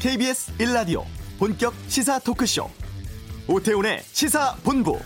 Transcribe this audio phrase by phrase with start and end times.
[0.00, 1.02] KBS 1라디오
[1.40, 2.70] 본격 시사 토크쇼
[3.48, 4.96] 오태훈의 시사본부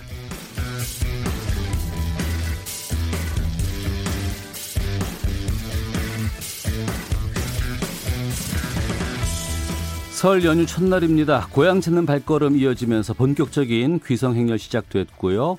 [10.10, 11.48] 설 연휴 첫날입니다.
[11.50, 15.56] 고향 찾는 발걸음 이어지면서 본격적인 귀성 행렬 시작됐고요.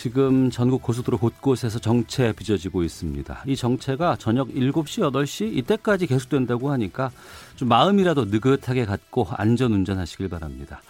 [0.00, 3.44] 지금 전국 고속도로 곳곳에서 정체 빚어지고 있습니다.
[3.46, 7.10] 이 정체가 저녁 7시, 8시 이때까지 계속된다고 하니까
[7.56, 10.80] 좀 마음이라도 느긋하게 갖고 안전 운전하시길 바랍니다.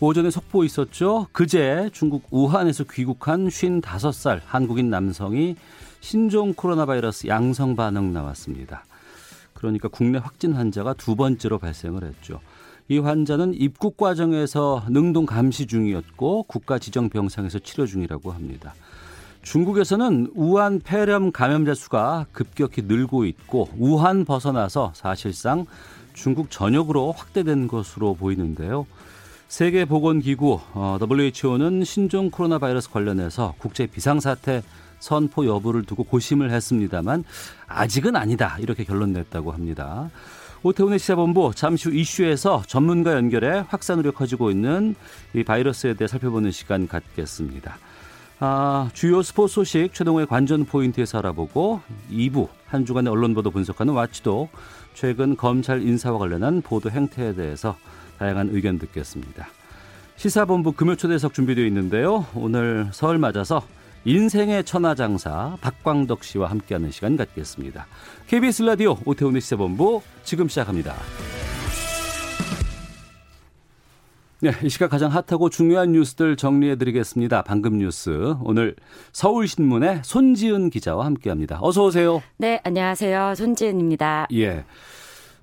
[0.00, 1.28] 오전에 속보 있었죠.
[1.30, 5.54] 그제 중국 우한에서 귀국한 55살 한국인 남성이
[6.00, 8.84] 신종 코로나 바이러스 양성 반응 나왔습니다.
[9.54, 12.40] 그러니까 국내 확진 환자가 두 번째로 발생을 했죠.
[12.88, 18.74] 이 환자는 입국 과정에서 능동 감시 중이었고 국가 지정 병상에서 치료 중이라고 합니다.
[19.42, 25.66] 중국에서는 우한 폐렴 감염자 수가 급격히 늘고 있고 우한 벗어나서 사실상
[26.14, 28.86] 중국 전역으로 확대된 것으로 보이는데요.
[29.48, 34.62] 세계보건기구 WHO는 어, 신종 코로나 바이러스 관련해서 국제 비상사태
[34.98, 37.24] 선포 여부를 두고 고심을 했습니다만
[37.68, 40.10] 아직은 아니다 이렇게 결론 냈다고 합니다.
[40.66, 44.96] 오태훈의 시사본부 잠시 후 이슈에서 전문가 연결해 확산 우려 커지고 있는
[45.32, 47.78] 이 바이러스에 대해 살펴보는 시간 갖겠습니다.
[48.40, 54.48] 아, 주요 스포츠 소식 최동호의 관전 포인트에서 알아보고 2부 한 주간의 언론 보도 분석하는 와치도
[54.94, 57.76] 최근 검찰 인사와 관련한 보도 행태에 대해서
[58.18, 59.46] 다양한 의견 듣겠습니다.
[60.16, 62.26] 시사본부 금요초대석 준비되어 있는데요.
[62.34, 63.62] 오늘 설 맞아서
[64.06, 67.88] 인생의 천하장사 박광덕 씨와 함께하는 시간 갖겠습니다.
[68.28, 70.94] KBS 라디오 오태훈의 시사본부 지금 시작합니다.
[74.40, 77.42] 네, 이 시각 가장 핫하고 중요한 뉴스들 정리해드리겠습니다.
[77.42, 78.76] 방금 뉴스 오늘
[79.10, 81.58] 서울신문의 손지은 기자와 함께합니다.
[81.60, 82.22] 어서 오세요.
[82.36, 83.34] 네, 안녕하세요.
[83.34, 84.28] 손지은입니다.
[84.34, 84.64] 예.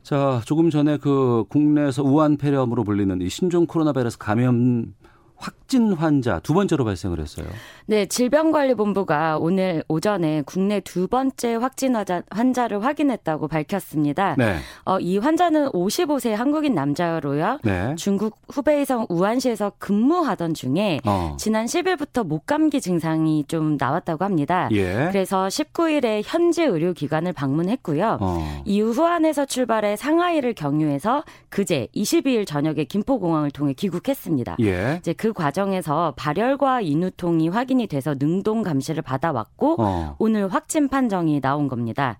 [0.03, 4.93] 자, 조금 전에 그 국내에서 우한 폐렴으로 불리는 이 신종 코로나 바이러스 감염
[5.35, 7.47] 확 진 환자 두 번째로 발생을 했어요.
[7.87, 11.95] 네, 질병관리본부가 오늘 오전에 국내 두 번째 확진
[12.29, 14.35] 환자, 를 확인했다고 밝혔습니다.
[14.37, 14.57] 네.
[14.85, 17.57] 어, 이 환자는 55세 한국인 남자로요.
[17.63, 17.95] 네.
[17.95, 21.35] 중국 후베이성 우한시에서 근무하던 중에 어.
[21.39, 24.69] 지난 10일부터 목감기 증상이 좀 나왔다고 합니다.
[24.73, 25.07] 예.
[25.09, 28.19] 그래서 19일에 현지 의료기관을 방문했고요.
[28.21, 28.61] 어.
[28.65, 34.57] 이후 후한에서 출발해 상하이를 경유해서 그제 22일 저녁에 김포공항을 통해 귀국했습니다.
[34.61, 34.97] 예.
[34.99, 40.15] 이제 그 과정 에서 발열과 인후통이 확인이 돼서 능동 감시를 받아왔고 어.
[40.19, 42.17] 오늘 확진 판정이 나온 겁니다.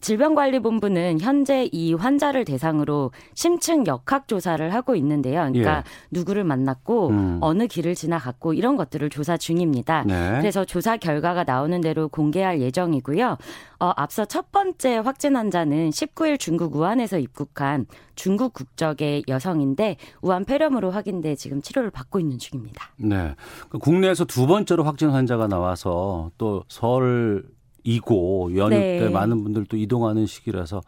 [0.00, 5.40] 질병관리본부는 현재 이 환자를 대상으로 심층 역학 조사를 하고 있는데요.
[5.40, 5.82] 그러니까 예.
[6.10, 7.38] 누구를 만났고 음.
[7.40, 10.04] 어느 길을 지나갔고 이런 것들을 조사 중입니다.
[10.06, 10.38] 네.
[10.38, 13.36] 그래서 조사 결과가 나오는 대로 공개할 예정이고요.
[13.80, 20.90] 어, 앞서 첫 번째 확진 환자는 19일 중국 우한에서 입국한 중국 국적의 여성인데 우한 폐렴으로
[20.90, 22.90] 확인돼 지금 치료를 받고 있는 중입니다.
[22.96, 23.34] 네.
[23.68, 27.44] 그 국내에서 두 번째로 확진 환자가 나와서 또설
[27.88, 29.00] 이고 연휴 네.
[29.00, 30.82] 때 많은 분들 도 이동하는 시기라서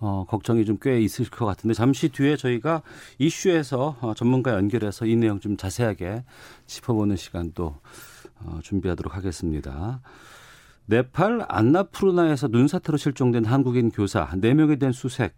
[0.00, 2.82] 어, 걱정이 좀 꽤 있을 것 같은데 잠시 뒤에 저희가
[3.18, 6.22] 이슈에서 어, 전문가 연결해서 이 내용 좀 자세하게
[6.66, 7.74] 짚어보는 시간도
[8.44, 10.00] 어, 준비하도록 하겠습니다.
[10.86, 15.34] 네팔 안나푸르나에서 눈사태로 실종된 한국인 교사 4명에 대한 수색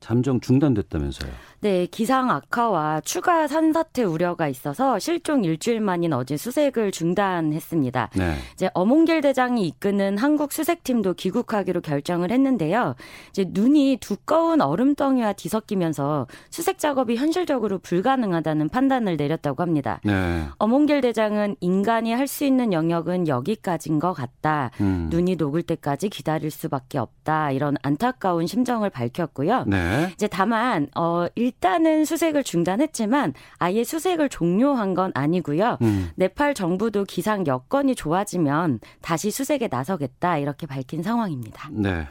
[0.00, 1.30] 잠정 중단됐다면서요.
[1.64, 8.10] 네, 기상 악화와 추가 산사태 우려가 있어서 실종 일주일 만인 어제 수색을 중단했습니다.
[8.16, 8.34] 네.
[8.52, 12.96] 이제 어몽길 대장이 이끄는 한국 수색팀도 귀국하기로 결정을 했는데요.
[13.30, 20.02] 이제 눈이 두꺼운 얼음덩이와 뒤섞이면서 수색 작업이 현실적으로 불가능하다는 판단을 내렸다고 합니다.
[20.04, 20.44] 네.
[20.58, 24.70] 어몽길 대장은 인간이 할 수 있는 영역은 여기까지인 것 같다.
[24.80, 25.08] 음.
[25.10, 27.52] 눈이 녹을 때까지 기다릴 수밖에 없다.
[27.52, 29.64] 이런 안타까운 심정을 밝혔고요.
[29.66, 30.10] 네.
[30.12, 35.78] 이제 다만 어 일 단은 수색을 중단했지만 아예 수색을 종료한 건 아니고요.
[35.82, 36.10] 음.
[36.16, 41.70] 네팔 정부도 기상 여건이 좋아지면 다시 수색에 나서겠다 이렇게 밝힌 상황입니다.
[41.72, 42.06] 네.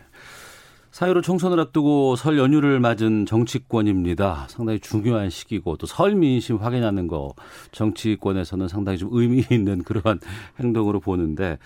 [0.92, 4.46] 사회로 총선을 앞두고 설 연휴를 맞은 정치권입니다.
[4.48, 7.34] 상당히 중요한 시기고 또 설 민심 확인하는 거
[7.72, 10.20] 정치권에서는 상당히 좀 의미 있는 그러한
[10.60, 11.58] 행동으로 보는데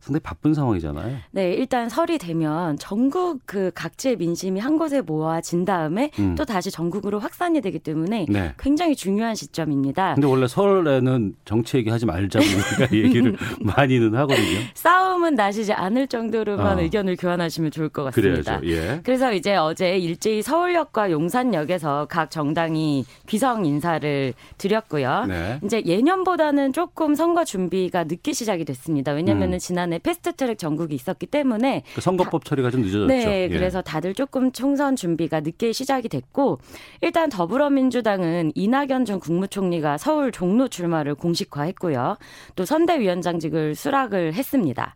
[0.00, 1.18] 상당히 바쁜 상황이잖아요.
[1.30, 6.34] 네, 일단 설이 되면 전국 그 각지의 민심이 한 곳에 모아진 다음에 음.
[6.36, 8.54] 또 다시 전국으로 확산이 되기 때문에 네.
[8.58, 10.14] 굉장히 중요한 시점입니다.
[10.14, 12.44] 근데 원래 설에는 정치 얘기하지 말자고
[12.80, 14.58] 우리가 얘기를 많이는 하거든요.
[14.74, 16.80] 싸움은 나시지 않을 정도로만 어.
[16.80, 18.58] 의견을 교환하시면 좋을 것 같습니다.
[18.64, 19.00] 예.
[19.04, 25.26] 그래서 이제 어제 일제히 서울역과 용산역에서 각 정당이 귀성 인사를 드렸고요.
[25.28, 25.60] 네.
[25.62, 29.12] 이제 예년보다는 조금 선거 준비가 늦게 시작이 됐습니다.
[29.12, 29.58] 왜냐하면 음.
[29.58, 33.08] 지난 동안에 패스트트랙 전국이 있었기 때문에 그 선거법 처리가 좀 늦어졌죠.
[33.08, 33.48] 네, 예.
[33.48, 36.60] 그래서 다들 조금 총선 준비가 늦게 시작이 됐고
[37.02, 42.16] 일단 더불어민주당은 이낙연 전 국무총리가 서울 종로 출마를 공식화했고요.
[42.54, 44.94] 또 선대위원장직을 수락을 했습니다.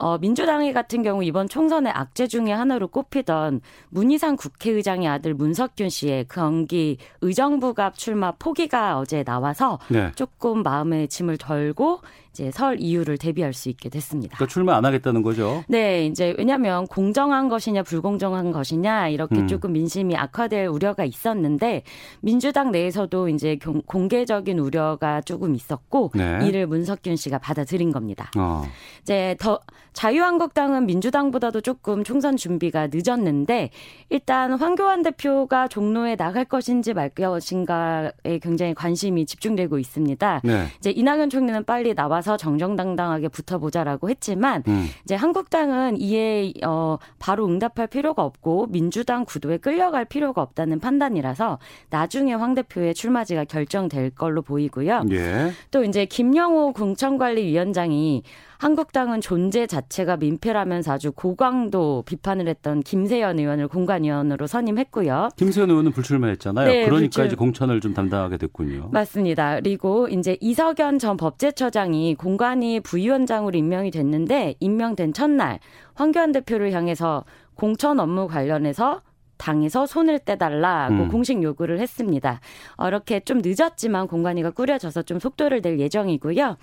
[0.00, 3.60] 어, 민주당의 같은 경우 이번 총선의 악재 중의 하나로 꼽히던
[3.90, 10.10] 문희상 국회의장의 아들 문석균 씨의 경기 의정부갑 출마 포기가 어제 나와서 네.
[10.16, 12.00] 조금 마음의 짐을 덜고
[12.32, 14.36] 이제 설 이유를 대비할 수 있게 됐습니다.
[14.36, 15.64] 그러니까 출마 안 하겠다는 거죠?
[15.68, 19.48] 네, 이제 왜냐하면 공정한 것이냐 불공정한 것이냐 이렇게 음.
[19.48, 21.82] 조금 민심이 악화될 우려가 있었는데
[22.20, 26.38] 민주당 내에서도 이제 공개적인 우려가 조금 있었고 네.
[26.46, 28.30] 이를 문석균 씨가 받아들인 겁니다.
[28.38, 28.62] 어.
[29.02, 29.60] 이제 더
[29.92, 33.70] 자유한국당은 민주당보다도 조금 총선 준비가 늦었는데
[34.08, 40.42] 일단 황교안 대표가 종로에 나갈 것인지 말 것인가에 굉장히 관심이 집중되고 있습니다.
[40.44, 40.66] 네.
[40.78, 44.88] 이제 이낙연 총리는 빨리 나와 나와서 정정당당하게 붙어보자라고 했지만 음.
[45.04, 51.58] 이제 한국당은 이에 어 바로 응답할 필요가 없고 민주당 구도에 끌려갈 필요가 없다는 판단이라서
[51.88, 55.04] 나중에 황 대표의 출마지가 결정될 걸로 보이고요.
[55.10, 55.52] 예.
[55.70, 58.22] 또 이제 김영호 공천관리위원장이
[58.60, 65.30] 한국당은 존재 자체가 민폐라면서 아주 고강도 비판을 했던 김세연 의원을 공관위원으로 선임했고요.
[65.36, 66.66] 김세연 의원은 불출마했잖아요.
[66.66, 67.26] 네, 그러니까 불출...
[67.26, 68.90] 이제 공천을 좀 담당하게 됐군요.
[68.92, 69.56] 맞습니다.
[69.60, 75.58] 그리고 이제 이석연 전 법제처장이 공관위 부위원장으로 임명이 됐는데 임명된 첫날
[75.94, 77.24] 황교안 대표를 향해서
[77.54, 79.00] 공천 업무 관련해서
[79.40, 81.08] 당에서 손을 떼달라고 음.
[81.08, 82.40] 공식 요구를 했습니다.
[82.76, 86.58] 어, 이렇게 좀 늦었지만 공관위가 꾸려져서 좀 속도를 낼 예정이고요.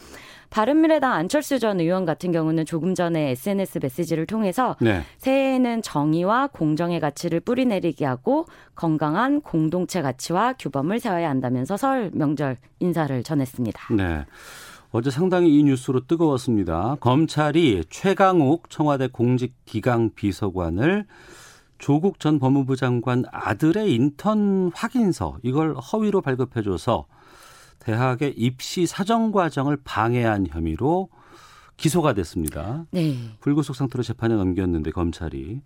[0.49, 5.01] 바른미래당 안철수 전 의원 같은 경우는 조금 전에 SNS 메시지를 통해서 네.
[5.17, 8.45] 새해에는 정의와 공정의 가치를 뿌리내리게 하고
[8.75, 13.95] 건강한 공동체 가치와 규범을 세워야 한다면서 설 명절 인사를 전했습니다.
[13.95, 14.25] 네.
[14.91, 16.95] 어제 상당히 이 뉴스로 뜨거웠습니다.
[17.01, 21.05] 검찰이 최강욱 청와대 공직기강 비서관을
[21.77, 27.05] 조국 전 법무부 장관 아들의 인턴 확인서 이걸 허위로 발급해줘서
[27.79, 31.09] 대학의 입시 사정 과정을 방해한 혐의로
[31.77, 32.85] 기소가 됐습니다.
[32.91, 33.15] 네.
[33.39, 35.61] 불구속 상태로 재판에 넘겼는데 검찰이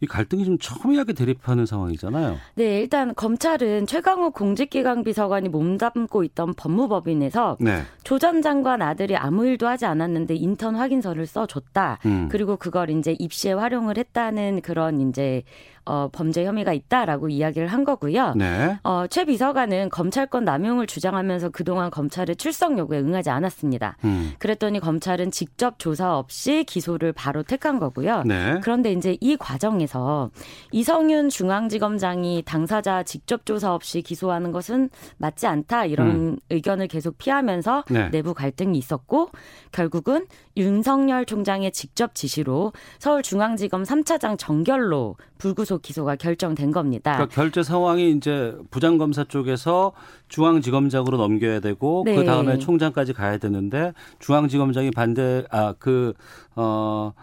[0.00, 2.36] 이 갈등이 좀 첨예하게 대립하는 상황이잖아요.
[2.56, 7.82] 네, 일단 검찰은 최강욱 공직기강 비서관이 몸담고 있던 법무법인에서 네.
[8.02, 11.98] 조전 장관 아들이 아무 일도 하지 않았는데 인턴 확인서를 써줬다.
[12.04, 12.28] 음.
[12.30, 15.44] 그리고 그걸 이제 입시에 활용을 했다는 그런 이제
[15.86, 18.34] 어, 범죄 혐의가 있다라고 이야기를 한 거고요.
[18.34, 18.78] 네.
[18.82, 23.96] 어, 최 비서관은 검찰권 남용을 주장하면서 그동안 검찰의 출석 요구에 응하지 않았습니다.
[24.04, 24.32] 음.
[24.38, 28.24] 그랬더니 검찰은 직접 조사 없이 기소를 바로 택한 거고요.
[28.24, 28.58] 네.
[28.62, 30.30] 그런데 이제 이 과정에서
[30.72, 36.36] 이성윤 중앙지검장이 당사자 직접 조사 없이 기소하는 것은 맞지 않다 이런 음.
[36.50, 38.10] 의견을 계속 피하면서 네.
[38.10, 39.30] 내부 갈등이 있었고
[39.70, 47.14] 결국은 윤석열 총장의 직접 지시로 서울중앙지검 3차장 정결로 불구속 기소가 결정된 겁니다.
[47.14, 49.92] 그러니까 결제 상황이 이제 부장검사 쪽에서
[50.28, 52.16] 중앙지검장으로 넘겨야 되고 네.
[52.16, 57.14] 그 다음에 총장까지 가야 되는데 중앙지검장이 반대 아그어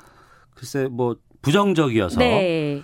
[0.55, 2.83] 글쎄 뭐 부정적이어서 네.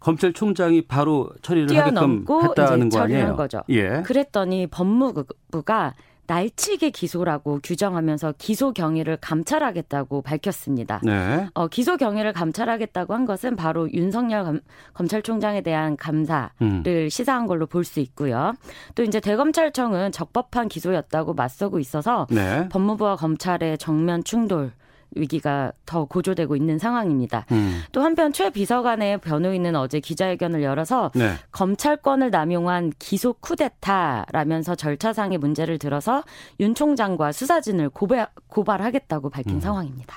[0.00, 3.36] 검찰총장이 바로 처리를 하게끔 했다는 거 아니에요?
[3.36, 3.62] 거죠.
[3.68, 4.02] 예.
[4.04, 5.94] 그랬더니 법무부가
[6.28, 11.00] 날치기 기소라고 규정하면서 기소 경위를 감찰하겠다고 밝혔습니다.
[11.02, 11.48] 네.
[11.54, 14.60] 어, 기소 경위를 감찰하겠다고 한 것은 바로 윤석열 검,
[14.94, 16.84] 검찰총장에 대한 감사를 음.
[17.08, 18.52] 시사한 걸로 볼 수 있고요.
[18.94, 22.68] 또 이제 대검찰청은 적법한 기소였다고 맞서고 있어서 네.
[22.68, 24.72] 법무부와 검찰의 정면 충돌
[25.12, 27.46] 위기가 더 고조되고 있는 상황입니다.
[27.52, 27.80] 음.
[27.92, 31.34] 또 한편 최 비서관의 변호인은 어제 기자회견을 열어서 네.
[31.52, 36.22] 검찰권을 남용한 기소 쿠데타라면서 절차상의 문제를 들어서
[36.60, 39.60] 윤 총장과 수사진을 고발, 고발하겠다고 밝힌 음.
[39.60, 40.16] 상황입니다.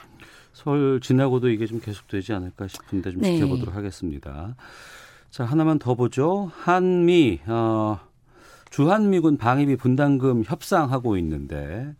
[0.54, 3.36] 설 지나고도 이게 좀 계속되지 않을까 싶은데 좀 네.
[3.36, 4.56] 지켜보도록 하겠습니다.
[5.30, 6.52] 자 하나만 더 보죠.
[6.54, 8.00] 한미 어,
[8.70, 11.94] 주한미군 방위비 분담금 협상하고 있는데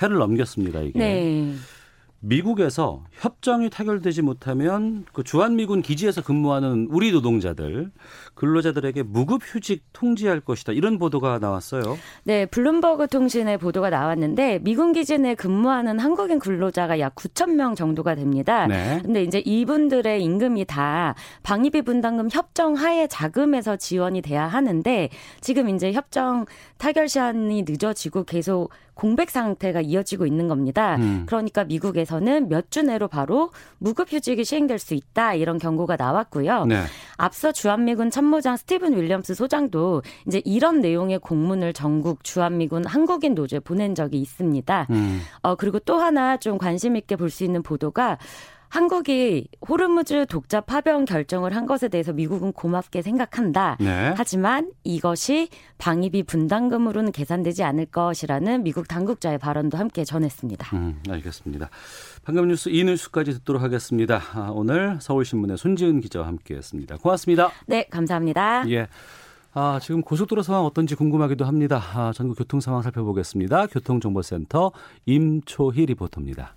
[0.00, 0.98] 해를 넘겼습니다 이게.
[0.98, 1.54] 네.
[2.24, 7.90] 미국에서 협정이 타결되지 못하면 그 주한미군 기지에서 근무하는 우리 노동자들
[8.34, 10.72] 근로자들에게 무급 휴직 통지할 것이다.
[10.72, 11.82] 이런 보도가 나왔어요.
[12.22, 18.14] 네, 블룸버그 통신의 보도가 나왔는데 미군 기지 내 근무하는 한국인 근로자가 약 9천 명 정도가
[18.14, 18.68] 됩니다.
[18.68, 19.00] 네.
[19.02, 25.08] 근데 이제 이분들의 임금이 다 방위비 분담금 협정 하에 자금에서 지원이 돼야 하는데
[25.40, 26.46] 지금 이제 협정
[26.78, 30.96] 타결 시한이 늦어지고 계속 공백 상태가 이어지고 있는 겁니다.
[30.96, 31.24] 음.
[31.26, 36.64] 그러니까 미국에서는 몇 주 내로 바로 무급휴직이 시행될 수 있다 이런 경고가 나왔고요.
[36.66, 36.82] 네.
[37.16, 43.94] 앞서 주한미군 참모장 스티븐 윌리엄스 소장도 이제 이런 내용의 공문을 전국 주한미군 한국인 노조에 보낸
[43.94, 44.86] 적이 있습니다.
[44.90, 45.20] 음.
[45.42, 48.18] 어, 그리고 또 하나 좀 관심 있게 볼 수 있는 보도가
[48.72, 53.76] 한국이 호르무즈 독자 파병 결정을 한 것에 대해서 미국은 고맙게 생각한다.
[53.78, 54.14] 네.
[54.16, 60.74] 하지만 이것이 방위비 분담금으로는 계산되지 않을 것이라는 미국 당국자의 발언도 함께 전했습니다.
[60.74, 61.68] 음, 알겠습니다.
[62.24, 64.22] 방금 뉴스 이 뉴스까지 듣도록 하겠습니다.
[64.32, 66.96] 아, 오늘 서울신문의 손지은 기자와 함께했습니다.
[66.96, 67.50] 고맙습니다.
[67.66, 68.64] 네, 감사합니다.
[68.70, 68.86] 예.
[69.52, 71.78] 아, 지금 고속도로 상황 어떤지 궁금하기도 합니다.
[71.94, 73.66] 아, 전국 교통 상황 살펴보겠습니다.
[73.66, 74.72] 교통정보센터
[75.04, 76.56] 임초희 리포터입니다.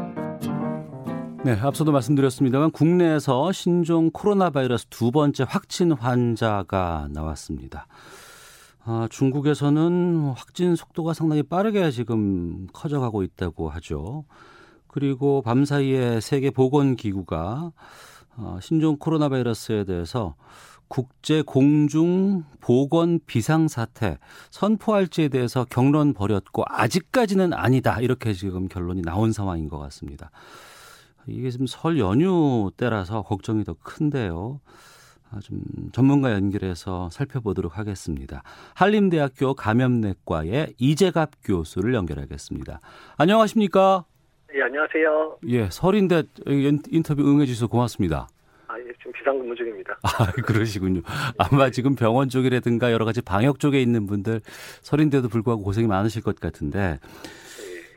[1.43, 7.87] 네, 앞서도 말씀드렸습니다만 국내에서 신종 코로나 바이러스 두 번째 확진 환자가 나왔습니다.
[8.83, 14.25] 아, 중국에서는 확진 속도가 상당히 빠르게 지금 커져가고 있다고 하죠.
[14.87, 17.71] 그리고 밤사이에 세계 보건기구가
[18.37, 20.35] 어, 신종 코로나 바이러스에 대해서
[20.87, 24.19] 국제 공중 보건 비상 사태
[24.51, 30.29] 선포할지에 대해서 경론 벌였고 아직까지는 아니다 이렇게 지금 결론이 나온 상황인 것 같습니다.
[31.27, 34.59] 이게 지금 설 연휴 때라서 걱정이 더 큰데요.
[35.31, 35.61] 아, 좀
[35.93, 38.43] 전문가 연결해서 살펴보도록 하겠습니다.
[38.75, 42.81] 한림대학교 감염내과의 이재갑 교수를 연결하겠습니다.
[43.17, 44.05] 안녕하십니까?
[44.53, 45.37] 예, 안녕하세요.
[45.47, 46.23] 예, 설인데
[46.89, 48.27] 인터뷰 응해 주셔서 고맙습니다.
[48.67, 49.97] 아, 예, 지금 비상근무 중입니다.
[50.03, 51.01] 아, 그러시군요.
[51.37, 54.41] 아마 지금 병원 쪽이라든가 여러 가지 방역 쪽에 있는 분들
[54.81, 56.99] 설인데도 불구하고 고생이 많으실 것 같은데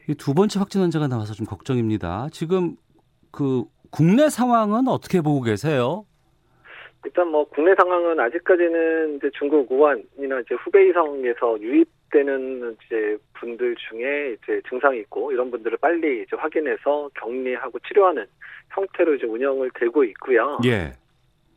[0.07, 0.15] 네.
[0.15, 2.29] 두 번째 확진 환자가 나와서 좀 걱정입니다.
[2.31, 2.77] 지금
[3.35, 6.07] 그 국내 상황은 어떻게 보고 계세요?
[7.05, 14.63] 일단 뭐 국내 상황은 아직까지는 이제 중국 우한이나 이제 후베이성에서 유입되는 이제 분들 중에 이제
[14.69, 18.25] 증상이 있고 이런 분들을 빨리 이제 확인해서 격리하고 치료하는
[18.71, 20.59] 형태로 이제 운영을 되고 있고요.
[20.65, 20.93] 예.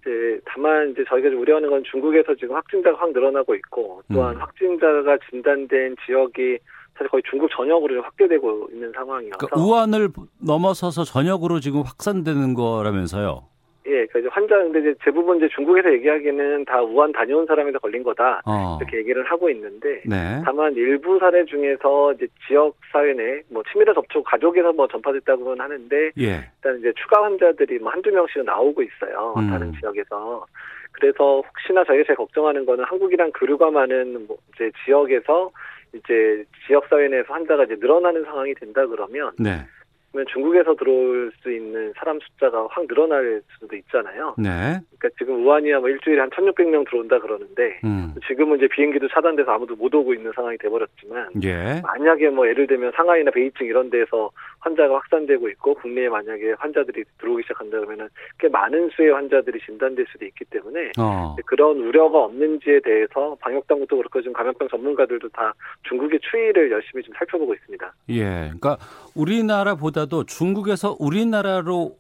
[0.02, 4.42] 이제 다만 이제 저희가 우려하는 건 중국에서 지금 확진자가 확 늘어나고 있고 또한 음.
[4.42, 6.58] 확진자가 진단된 지역이
[6.98, 13.44] 사실 거의 중국 전역으로 확대되고 있는 상황이어서 그러니까 우한을 넘어서서 전역으로 지금 확산되는 거라면서요?
[13.88, 18.42] 예, 그러니까 환자 근데 이제 대부분 이제 중국에서 얘기하기는 다 우한 다녀온 사람에서 걸린 거다
[18.46, 18.78] 어.
[18.82, 20.42] 이렇게 얘기를 하고 있는데 네.
[20.44, 26.50] 다만 일부 사례 중에서 이제 지역 사회 내뭐 친밀한 접촉 가족에서 뭐 전파됐다고는 하는데 예.
[26.56, 29.50] 일단 이제 추가 환자들이 뭐 한두 명씩 나오고 있어요 음.
[29.50, 30.46] 다른 지역에서
[30.92, 35.52] 그래서 혹시나 저희가 제일 걱정하는 거는 한국이랑 교류가 많은 뭐 이제 지역에서
[35.94, 39.66] 이제 지역 사회 내에서 환자가 이제 늘어나는 상황이 된다 그러면 네.
[40.12, 44.34] 그러면 중국에서 들어올 수 있는 사람 숫자가 확 늘어날 수도 있잖아요.
[44.38, 44.80] 네.
[44.98, 48.16] 그러니까 지금 우한이야 뭐 일주일에 한 1,600명 들어온다 그러는데 음.
[48.28, 51.82] 지금은 이제 비행기도 차단돼서 아무도 못 오고 있는 상황이 돼버렸지만 예.
[51.84, 54.32] 만약에 뭐 예를 들면 상하이나 베이징 이런 데서
[54.68, 58.10] 환자가 확산되고 있고 국내에 만약에 환자들이 들어오기 시작한다 그러면은
[58.40, 61.36] 꽤 많은 수의 환자들이 진단될 수도 있기 때문에 어.
[61.46, 65.54] 그런 우려가 없는지에 대해서 방역 당국도 그렇고 지금 감염병 전문가들도 다
[65.88, 67.94] 중국의 추이를 열심히 좀 살펴보고 있습니다.
[68.10, 68.78] 예, 그러니까
[69.16, 71.96] 우리나라보다도 중국에서 우리나라로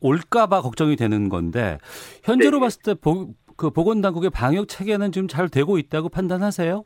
[0.00, 1.78] 올까봐 걱정이 되는 건데
[2.24, 2.60] 현재로 네.
[2.60, 6.84] 봤을 때 보, 그 보건당국의 방역 체계는 지금 잘 되고 있다고 판단하세요?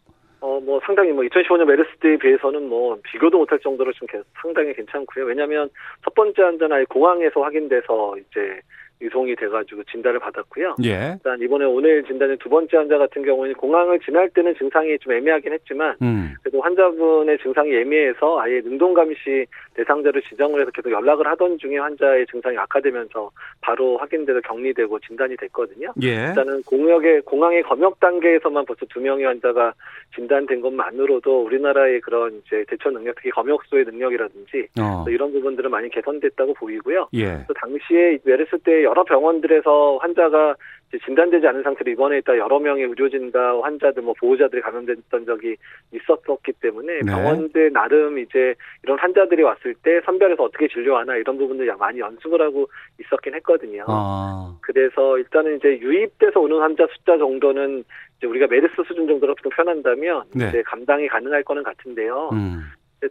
[0.69, 4.07] 어, 뭐 상당히 뭐 2015년 메르스 때에 비해서는 뭐 비교도 못할 정도로 좀
[4.41, 5.25] 상당히 괜찮고요.
[5.25, 5.71] 왜냐하면
[6.05, 8.61] 첫 번째 환자는 아예 공항에서 확인돼서 이제
[9.01, 10.77] 유송이 돼가지고 진단을 받았고요.
[10.85, 11.13] 예.
[11.15, 15.53] 일단 이번에 오늘 진단의 두 번째 환자 같은 경우는 공항을 지날 때는 증상이 좀 애매하긴
[15.53, 16.35] 했지만 음.
[16.43, 22.57] 그래도 환자분의 증상이 애매해서 아예 능동감시 대상자를 지정을 해서 계속 연락을 하던 중에 환자의 증상이
[22.59, 25.93] 악화되면서 바로 확인돼서 격리되고 진단이 됐거든요.
[26.03, 26.29] 예.
[26.29, 29.75] 일단은 공역의 공항의 검역 단계에서만 벌써 두 명의 환자가
[30.15, 35.05] 진단된 것만으로도 우리나라의 그런 이제 대처 능력, 특히 검역소의 능력이라든지 어.
[35.09, 37.09] 이런 부분들은 많이 개선됐다고 보이고요.
[37.15, 37.45] 예.
[37.47, 40.57] 또 당시에 메르스 때 여러 병원들에서 환자가
[41.05, 45.57] 진단되지 않은 상태로 입원해 있다 여러 명의 의료진과 환자들 뭐 보호자들이 감염됐던 적이
[45.93, 47.13] 있었었기 때문에 네.
[47.13, 52.67] 병원들 나름 이제 이런 환자들이 왔을 때 선별해서 어떻게 진료하나 이런 부분들 많이 연습을 하고
[52.99, 53.85] 있었긴 했거든요.
[53.87, 54.57] 아.
[54.63, 57.85] 그래서 일단은 이제 유입돼서 오는 환자 숫자 정도는
[58.17, 60.49] 이제 우리가 메르스 수준 정도로 좀 표현한다면 네.
[60.49, 62.31] 이제 감당이 가능할 거는 같은데요.
[62.33, 62.63] 음.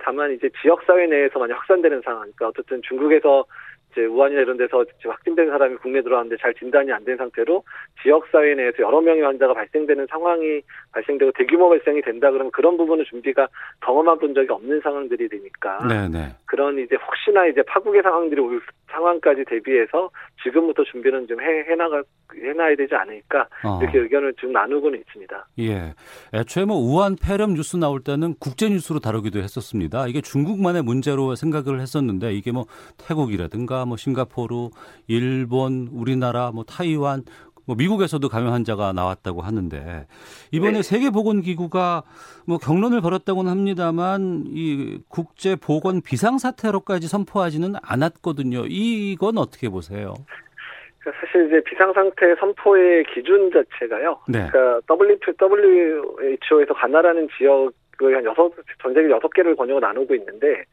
[0.02, 3.46] 다만 이제 지역 사회 내에서 만약 확산되는 상황, 그러니까 어쨌든 중국에서
[3.98, 7.64] 이제 우한이나 이런 데서 확진된 사람이 국내 에 들어왔는데 잘 진단이 안 된 상태로
[8.04, 10.62] 지역 사회 내에서 여러 명의 환자가 발생되는 상황이
[10.92, 13.48] 발생되고 대규모 발생이 된다 그러면 그런 부분을 준비가
[13.80, 16.10] 경험해 본 적이 없는 상황들이 되니까 네네.
[16.10, 16.36] 네.
[16.46, 20.10] 그런 이제 혹시나 이제 파국의 상황들이 올 상황까지 대비해서
[20.44, 22.02] 지금부터 준비는 좀 해, 해나가
[22.34, 23.80] 해놔야 되지 않을까 어.
[23.82, 25.48] 이렇게 의견을 지금 나누고는 있습니다.
[25.60, 25.94] 예,
[26.34, 30.08] 애초에 뭐 우한 폐렴 뉴스 나올 때는 국제 뉴스로 다루기도 했었습니다.
[30.08, 32.66] 이게 중국만의 문제로 생각을 했었는데 이게 뭐
[32.98, 34.70] 태국이라든가 뭐 싱가포르,
[35.08, 37.24] 일본, 우리나라, 뭐 타이완
[37.68, 40.08] 뭐 미국에서도 감염 환자가 나왔다고 하는데
[40.52, 40.82] 이번에 네.
[40.82, 42.04] 세계보건기구가
[42.48, 48.64] 뭐 경론을 벌였다고는 합니다만 이 국제 보건 비상 사태로까지 선포하지는 않았거든요.
[48.68, 50.14] 이건 어떻게 보세요?
[51.00, 54.20] 그러니까 사실 이제 비상상태 선포의 기준 자체가요.
[54.30, 54.48] 네.
[54.50, 58.50] 그러니까 WHO에서 가나라는 지역을 한 여섯
[58.82, 60.64] 전 세계 여섯 개를 권역을 나누고 있는데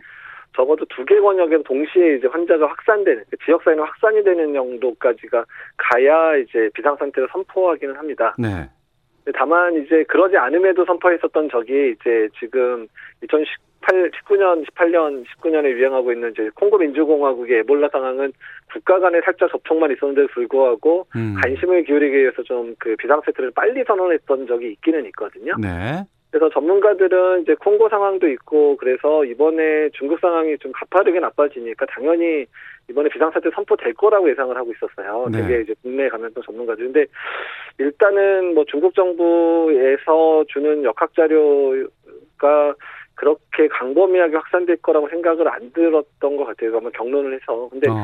[0.54, 5.44] 적어도 두 개 권역에서 동시에 이제 환자가 확산되는 그 지역 사회는 확산이 되는 정도까지가
[5.76, 8.34] 가야 이제 비상 상태를 선포하기는 합니다.
[8.38, 8.68] 네.
[9.34, 12.86] 다만 이제 그러지 않음에도 선포했었던 적이 이제 지금
[13.22, 18.32] 2018, 19년, 18년, 19년에 유행하고 있는 이제 콩고 민주공화국의 에볼라 상황은
[18.70, 21.36] 국가 간에 살짝 접촉만 있었는데도 불구하고 음.
[21.42, 25.54] 관심을 기울이기 위해서 좀 그 비상세태를 빨리 선언했던 적이 있기는 있거든요.
[25.58, 26.04] 네.
[26.34, 32.44] 그래서 전문가들은 이제 콩고 상황도 있고 그래서 이번에 중국 상황이 좀 가파르게 나빠지니까 당연히
[32.90, 35.28] 이번에 비상사태 선포될 거라고 예상을 하고 있었어요.
[35.30, 35.42] 네.
[35.42, 36.86] 되게 이제 국내 감염병 전문가들.
[36.86, 37.06] 근데
[37.78, 42.74] 일단은 뭐 중국 정부에서 주는 역학 자료가
[43.14, 46.76] 그렇게 강범위하게 확산될 거라고 생각을 안 들었던 것 같아요.
[46.76, 47.68] 아마 경론을 해서.
[47.70, 47.94] 근데 어.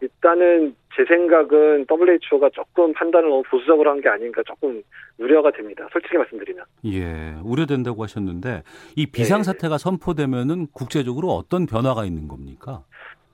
[0.00, 4.82] 일단은 제 생각은 WHO가 조금 판단을 너무 보수적으로 한 게 아닌가 조금
[5.18, 5.86] 우려가 됩니다.
[5.92, 6.64] 솔직히 말씀드리면.
[6.86, 8.62] 예, 우려된다고 하셨는데
[8.96, 9.82] 이 비상사태가 네.
[9.82, 12.82] 선포되면은 국제적으로 어떤 변화가 있는 겁니까?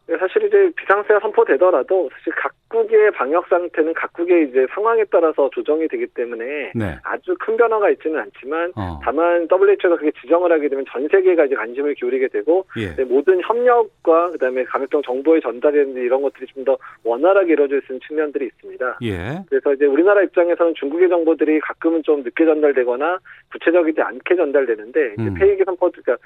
[0.09, 5.89] 네, 사실 이제 비상세가 선포되더라도 사실 각 국의 방역 상태는 각국의 이제 상황에 따라서 조정이
[5.89, 6.99] 되기 때문에 네.
[7.05, 9.01] 아주 큰 변화가 있지는 않지만 어.
[9.03, 13.03] 다만 WHO가 그게 지정을 하게 되면 전 세계가 이제 관심을 기울이게 되고 예.
[13.05, 18.47] 모든 협력과 그다음에 감염병 정보의 전달이라든지 이런 것들이 좀 더 원활하게 이루어질 수 있는 측면들이
[18.47, 18.99] 있습니다.
[19.05, 19.45] 예.
[19.49, 23.19] 그래서 이제 우리나라 입장에서는 중국의 정보들이 가끔은 좀 늦게 전달되거나
[23.53, 25.35] 구체적이지 않게 전달되는데 이제 음.
[25.35, 26.17] 폐기기 선포 그러니까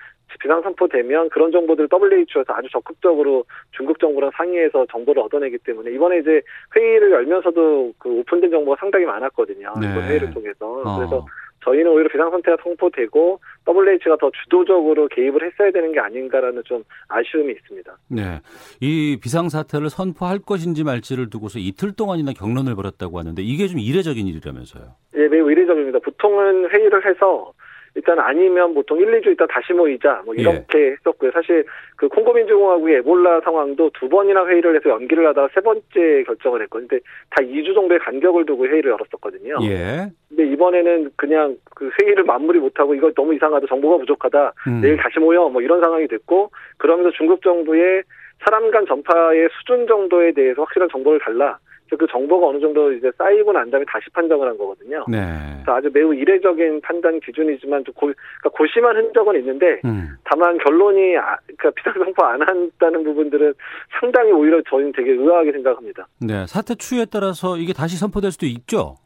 [0.40, 6.29] 비상 선포되면 그런 정보들을 WHO에서 아주 적극적으로 중국 정부랑 상의해서 정보를 얻어내기 때문에 이번에 이제
[6.76, 9.74] 회의를 열면서도 그 오픈된 정보가 상당히 많았거든요.
[9.80, 9.90] 네.
[9.90, 10.96] 이번 회의를 통해서 어.
[10.96, 11.26] 그래서
[11.64, 17.96] 저희는 오히려 비상상태가 통보되고 WH가 더 주도적으로 개입을 했어야 되는 게 아닌가라는 좀 아쉬움이 있습니다.
[18.08, 18.40] 네.
[18.80, 24.84] 이 비상사태를 선포할 것인지 말지를 두고서 이틀 동안이나 경론을 벌였다고 하는데 이게 좀 이례적인 일이라면서요?
[25.16, 25.98] 예, 매우 이례적입니다.
[25.98, 27.52] 보통은 회의를 해서
[27.94, 30.90] 일단 아니면 보통 1, 2주 있다 다시 모이자 뭐 이렇게 예.
[30.92, 31.30] 했었고요.
[31.32, 31.64] 사실
[31.96, 36.88] 그 콩고민주공화국의 에볼라 상황도 두 번이나 회의를 해서 연기를 하다가 세 번째 결정을 했거든요.
[36.88, 39.56] 근데 다 2주 정도의 간격을 두고 회의를 열었었거든요.
[39.62, 40.10] 예.
[40.28, 44.80] 근데 이번에는 그냥 그 회의를 마무리 못하고 이거 너무 이상하다 정보가 부족하다 음.
[44.80, 48.02] 내일 다시 모여 뭐 이런 상황이 됐고 그러면서 중국 정부의
[48.44, 51.58] 사람 간 전파의 수준 정도에 대해서 확실한 정보를 달라
[51.96, 55.04] 그 정보가 어느 정도 이제 쌓이고 난 다음에 다시 판정을 한 거거든요.
[55.08, 55.18] 네.
[55.56, 60.16] 그래서 아주 매우 이례적인 판단 기준이지만 좀 고, 그러니까 고심한 흔적은 있는데 음.
[60.24, 63.54] 다만 결론이 아, 그러니까 비상선포 안 한다는 부분들은
[64.00, 66.06] 상당히 오히려 저희는 되게 의아하게 생각합니다.
[66.20, 68.96] 네, 사태 추이에 따라서 이게 다시 선포될 수도 있죠.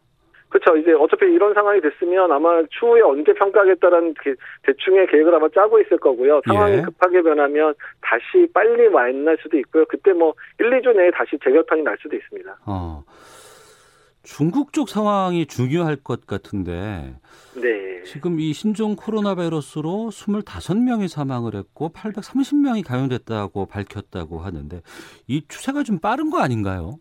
[0.55, 0.77] 그렇죠.
[0.77, 4.15] 이제 어차피 이런 상황이 됐으면 아마 추후에 언제 평가하겠다라는
[4.63, 6.43] 대충의 계획을 아마 짜고 있을 거고요.
[6.47, 6.83] 상황이 예.
[6.83, 9.85] 급하게 변하면 다시 빨리 만날 수도 있고요.
[9.87, 12.57] 그때 뭐 1, 2주 내에 다시 재결판이 날 수도 있습니다.
[12.67, 13.03] 어.
[14.23, 17.17] 중국 쪽 상황이 중요할 것 같은데
[17.61, 18.03] 네.
[18.05, 24.83] 지금 이 신종 코로나 바이러스로 25명이 사망을 했고 830명이 감염됐다고 밝혔다고 하는데
[25.27, 26.99] 이 추세가 좀 빠른 거 아닌가요?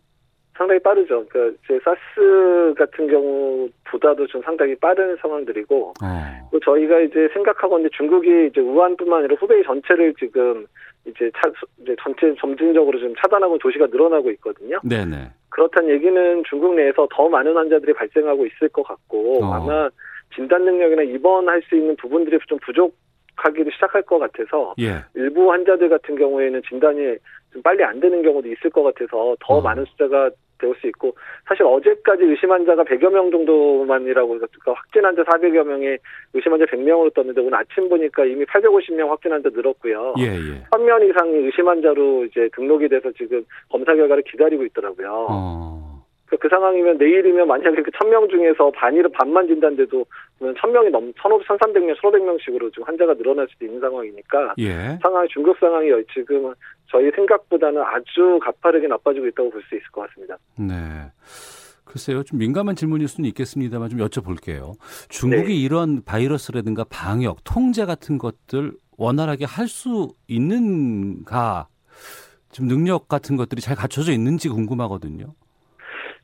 [0.56, 1.24] 상당히 빠르죠.
[1.28, 6.48] 그러니까 제 사스 같은 경우보다도 좀 상당히 빠른 상황들이고, 어.
[6.52, 10.66] 또 저희가 이제 생각하고 있는데 중국이 이제 우한뿐만 아니라 후베이 전체를 지금
[11.06, 11.50] 이제 차,
[11.82, 14.78] 이제 전체 점진적으로 좀 차단하고 도시가 늘어나고 있거든요.
[14.84, 15.30] 네네.
[15.50, 19.52] 그렇다는 얘기는 중국 내에서 더 많은 환자들이 발생하고 있을 것 같고, 어.
[19.52, 19.88] 아마
[20.34, 22.94] 진단 능력이나 입원할 수 있는 부분들이 좀 부족
[23.44, 25.04] 하기도 시작할 것 같아서 예.
[25.14, 27.16] 일부 환자들 같은 경우에는 진단이
[27.52, 29.60] 좀 빨리 안 되는 경우도 있을 것 같아서 더 어.
[29.60, 31.14] 많은 숫자가 배울 수 있고
[31.46, 35.98] 사실 어제까지 의심 환자가 100여 명 정도만이라고 그러니까 확진 환자 400여 명에
[36.32, 40.14] 의심 환자 100명으로 떴는데 오늘 아침 보니까 이미 850명 확진 환자 늘었고요.
[40.18, 40.64] 예, 예.
[40.70, 45.26] 1000명 이상이 의심 환자로 이제 등록이 돼서 지금 검사 결과를 기다리고 있더라고요.
[45.28, 45.83] 어.
[46.36, 50.04] 그, 그 상황이면 내일이면 만약에 그 1000명 중에서 반이를 반만 진단돼도
[50.40, 54.98] 1000명이 넘 1500, 1300명, 1500명씩으로 지금 환자가 늘어날 수도 있는 상황이니까 예.
[55.02, 56.52] 상황이 중국 상황이 지금
[56.90, 60.36] 저희 생각보다는 아주 가파르게 나빠지고 있다고 볼 수 있을 것 같습니다.
[60.58, 60.74] 네.
[61.84, 64.72] 글쎄요, 좀 민감한 질문일 수는 있겠습니다만 좀 여쭤볼게요.
[65.08, 65.54] 중국이 네.
[65.54, 71.68] 이런 바이러스라든가 방역, 통제 같은 것들 원활하게 할 수 있는가?
[72.50, 75.34] 좀 능력 같은 것들이 잘 갖춰져 있는지 궁금하거든요.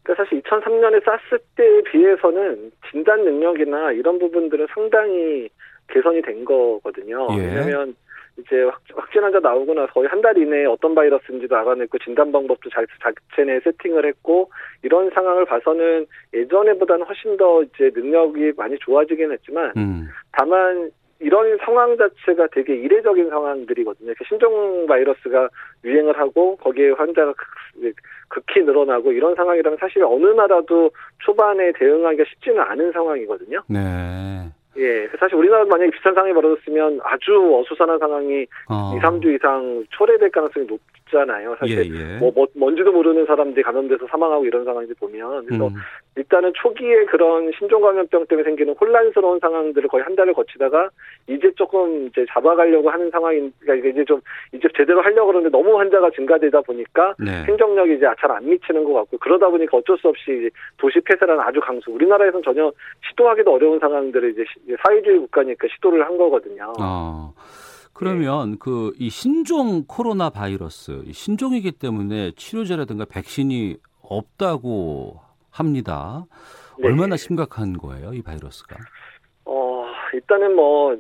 [0.03, 5.49] 그러니까 사실 2003년에 쌌을 때에 비해서는 진단 능력이나 이런 부분들은 상당히
[5.89, 7.29] 개선이 된 거거든요.
[7.33, 7.43] 예.
[7.43, 7.95] 왜냐하면
[8.39, 8.63] 이제
[8.95, 13.45] 확진 환자 나오고 나서 거의 한 달 이내에 어떤 바이러스인지도 알아냈고 진단 방법도 잘 자체
[13.45, 14.51] 내 세팅을 했고
[14.83, 20.09] 이런 상황을 봐서는 예전에보다는 훨씬 더 이제 능력이 많이 좋아지긴 했지만 음.
[20.33, 24.13] 다만 이런 상황 자체가 되게 이례적인 상황들이거든요.
[24.27, 25.49] 신종 바이러스가
[25.85, 27.35] 유행을 하고 거기에 환자가
[28.29, 33.63] 극히 늘어나고 이런 상황이라면 사실 어느 나라도 초반에 대응하기가 쉽지는 않은 상황이거든요.
[33.69, 33.81] 네.
[34.77, 38.95] 예, 사실 우리나라도 만약에 비슷한 상황이 벌어졌으면 아주 어수선한 상황이 어.
[38.97, 41.55] 2, 3주 이상 초래될 가능성이 높 잖아요.
[41.59, 42.19] 사실 예, 예.
[42.19, 45.75] 뭐, 뭐 뭔지도 모르는 사람들이 감염돼서 사망하고 이런 상황인지 보면 그래서 음.
[46.17, 50.89] 일단은 초기에 그런 신종 감염병 때문에 생기는 혼란스러운 상황들을 거의 한 달을 거치다가
[51.27, 54.21] 이제 조금 이제 잡아가려고 하는 상황이니까 그러니까 이제 좀
[54.53, 57.45] 이제 제대로 하려고 그러는데 너무 환자가 증가되다 보니까 네.
[57.45, 61.61] 행정력이 이제 잘 안 미치는 것 같고 그러다 보니까 어쩔 수 없이 도시 폐쇄라는 아주
[61.61, 61.91] 강수.
[61.91, 62.73] 우리나라에서는 전혀
[63.09, 64.45] 시도하기도 어려운 상황들을 이제
[64.85, 66.73] 사회주의 국가니까 시도를 한 거거든요.
[66.81, 67.33] 어.
[68.01, 68.57] 그러면 네.
[68.59, 76.25] 그이 신종 코로나 바이러스 신종이기 때문에 치료제라든가 백신이 없다고 합니다.
[76.79, 76.89] 네.
[76.89, 78.77] 얼마나 심각한 거예요, 이 바이러스가?
[79.45, 79.85] 어,
[80.15, 80.97] 일단은 뭐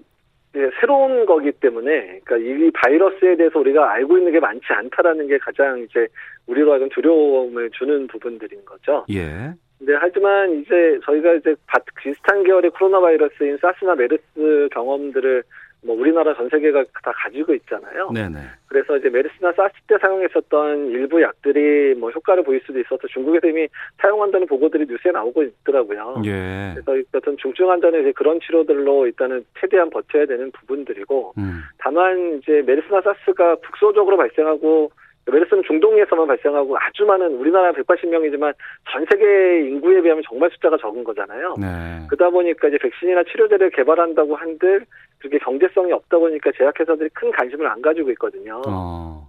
[0.52, 5.38] 네, 새로운 거기 때문에 그러니까 이 바이러스에 대해서 우리가 알고 있는 게 많지 않다라는 게
[5.38, 6.06] 가장 이제
[6.48, 9.06] 우리로 하여금 두려움을 주는 부분들인 거죠.
[9.08, 9.54] 예.
[9.78, 11.54] 근데 하지만 이제 저희가 이제
[12.02, 15.42] 비슷한 계열의 코로나 바이러스인 사스나 메르스 경험들을
[15.82, 18.10] 뭐 우리나라 전 세계가 다 가지고 있잖아요.
[18.10, 18.38] 네네.
[18.66, 23.66] 그래서 이제 메르스나 사스 때 사용했었던 일부 약들이 뭐 효과를 보일 수도 있어서 중국에서 이미
[23.98, 26.22] 사용한다는 보고들이 뉴스에 나오고 있더라고요.
[26.26, 26.74] 예.
[26.74, 31.62] 그래서 어떤 중증 환자는 이제 그런 치료들로 일단은 최대한 버텨야 되는 부분들이고 음.
[31.78, 34.92] 다만 이제 메르스나 사스가 국소적으로 발생하고
[35.26, 38.54] 메르스는 중동에서만 발생하고 아주 많은 우리나라 180명이지만
[38.90, 41.54] 전 세계 인구에 비하면 정말 숫자가 적은 거잖아요.
[41.58, 42.06] 네.
[42.08, 44.84] 그러다 보니까 이제 백신이나 치료제를 개발한다고 한들
[45.18, 48.62] 그게 경제성이 없다 보니까 제약회사들이 큰 관심을 안 가지고 있거든요.
[48.66, 49.28] 어.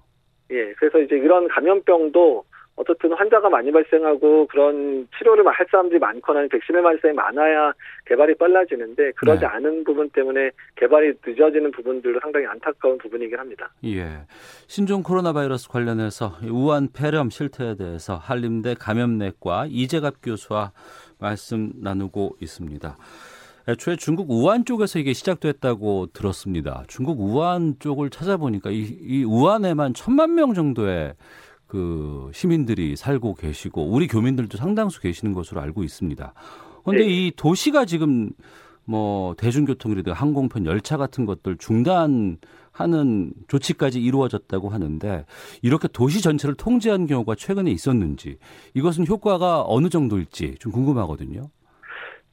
[0.51, 2.43] 예, 그래서 이제 이런 감염병도
[2.75, 6.47] 어떻든 환자가 많이 발생하고 그런 치료를 할 사람들이 많거나
[6.81, 7.73] 맞을 사람이 많아야
[8.05, 9.45] 개발이 빨라지는데 그러지 네.
[9.45, 13.69] 않은 부분 때문에 개발이 늦어지는 부분들도 상당히 안타까운 부분이긴 합니다.
[13.85, 14.25] 예.
[14.67, 20.71] 신종 코로나 바이러스 관련해서 우한 폐렴 실태에 대해서 한림대 감염내과 이재갑 교수와
[21.19, 22.97] 말씀 나누고 있습니다.
[23.67, 26.83] 애초에 중국 우한 쪽에서 이게 시작됐다고 들었습니다.
[26.87, 31.13] 중국 우한 쪽을 찾아보니까 이, 이 우한에만 천만 명 정도의
[31.71, 36.33] 그 시민들이 살고 계시고 우리 교민들도 상당수 계시는 것으로 알고 있습니다.
[36.83, 37.09] 그런데 네.
[37.09, 38.31] 이 도시가 지금
[38.83, 45.25] 뭐 대중교통이라든가 항공편 열차 같은 것들 중단하는 조치까지 이루어졌다고 하는데
[45.61, 48.37] 이렇게 도시 전체를 통제한 경우가 최근에 있었는지
[48.73, 51.49] 이것은 효과가 어느 정도일지 좀 궁금하거든요.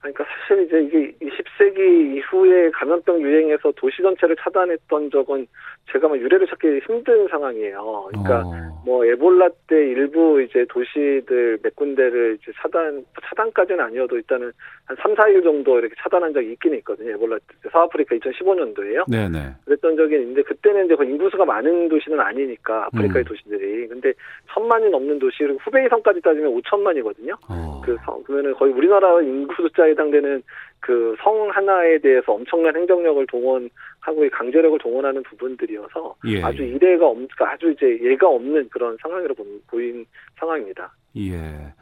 [0.01, 5.47] 그러니까 사실 이제 이게 20세기 이후에 감염병 유행에서 도시 전체를 차단했던 적은
[5.93, 8.09] 제가 뭐 유래를 찾기 힘든 상황이에요.
[8.09, 8.83] 그러니까 어.
[8.85, 14.53] 뭐 에볼라 때 일부 이제 도시들 몇 군데를 이제 차단 차단까지는 아니어도 일단은
[14.87, 17.13] 한 3, 4일 정도 이렇게 차단한 적이 있긴 있거든요.
[17.13, 19.11] 에볼라 때 사아프리카 2015년도에요.
[19.11, 19.57] 네네.
[19.65, 23.29] 그랬던 적이 있는데 그때는 이제 인구수가 많은 도시는 아니니까 아프리카의 음.
[23.29, 23.89] 도시들이.
[23.89, 24.13] 근데
[24.53, 27.37] 천만이 넘는 도시 그리고 후베이 성까지 따지면 5천만이거든요.
[27.49, 27.83] 어.
[27.85, 30.43] 그 그러면은 거의 우리나라 인구 숫자에 해당되는
[30.81, 36.43] 그 성 하나에 대해서 엄청난 행정력을 동원하고 강제력을 동원하는 부분들이어서 예.
[36.43, 39.35] 아주 이례가 없, 그러니까 아주 이제 예가 없는 그런 상황으로
[39.67, 40.07] 보인
[40.39, 40.93] 상황입니다.
[41.17, 41.75] 예.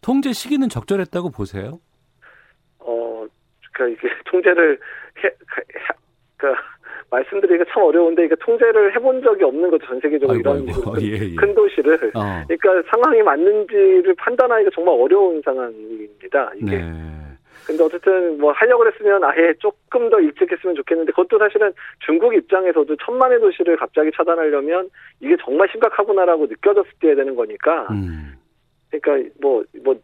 [0.00, 1.80] 통제 시기는 적절했다고 보세요?
[2.80, 3.26] 어,
[3.72, 4.78] 그러니까 이게 통제를
[5.24, 5.34] 해, 해
[6.36, 6.62] 그러니까
[7.10, 10.92] 말씀드리기가 참 어려운데 이게 통제를 해본 적이 없는 거죠 전 세계적으로 아이고, 이런 아이고.
[10.92, 11.34] 큰, 예, 예.
[11.36, 12.44] 큰, 도시를 어.
[12.48, 16.92] 그러니까 상황이 맞는지를 판단하기가 정말 어려운 상황입니다 이게 네.
[17.66, 21.72] 근데 어쨌든 뭐 하려고 그랬으면 아예 조금 더 일찍 했으면 좋겠는데 그것도 사실은
[22.04, 28.36] 중국 입장에서도 천만의 도시를 갑자기 차단하려면 이게 정말 심각하구나라고 느껴졌을 때 해야 되는 거니까 음.
[28.90, 29.94] 그러니까 뭐뭐 뭐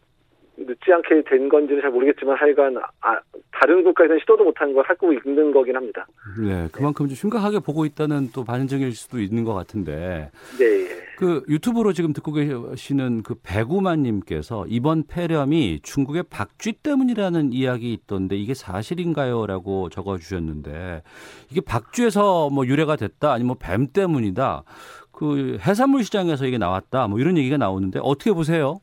[0.59, 3.19] 늦지 않게 된 건지는 잘 모르겠지만 하여간 아,
[3.51, 6.05] 다른 국가에서는 시도도 못한 걸 하고 있는 거긴 합니다.
[6.41, 10.31] 네, 그만큼 좀 심각하게 보고 있다는 또 반증일 수도 있는 것 같은데.
[10.57, 11.09] 네.
[11.17, 18.53] 그 유튜브로 지금 듣고 계시는 그 배구만님께서 이번 폐렴이 중국의 박쥐 때문이라는 이야기 있던데 이게
[18.53, 21.03] 사실인가요?라고 적어주셨는데
[21.51, 24.63] 이게 박쥐에서 뭐 유래가 됐다 아니면 뭐뱀 때문이다.
[25.11, 27.09] 그 해산물 시장에서 이게 나왔다.
[27.09, 28.79] 뭐 이런 얘기가 나오는데 어떻게 보세요?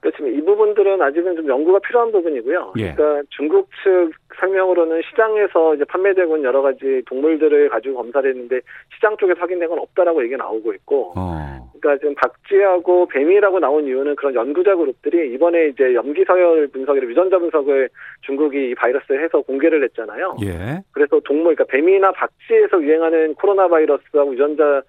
[0.00, 2.74] 그렇지만 이 부분들은 아직은 좀 연구가 필요한 부분이고요.
[2.78, 2.94] 예.
[2.94, 8.60] 그러니까 중국 측 설명으로는 시장에서 이제 판매되고 있는 여러 가지 동물들을 가지고 검사를 했는데
[8.94, 11.68] 시장 쪽에서 확인된 건 없다라고 얘기가 나오고 있고, 어.
[11.80, 17.38] 그러니까 지금 박쥐하고 뱀이라고 나온 이유는 그런 연구자 그룹들이 이번에 이제 염기 서열 분석이나 유전자
[17.38, 17.88] 분석을
[18.22, 20.36] 중국이 이 바이러스를 해서 공개를 했잖아요.
[20.42, 20.82] 예.
[20.92, 24.82] 그래서 동물, 그러니까 뱀이나 박쥐에서 유행하는 코로나 바이러스하고 유전자 그러니까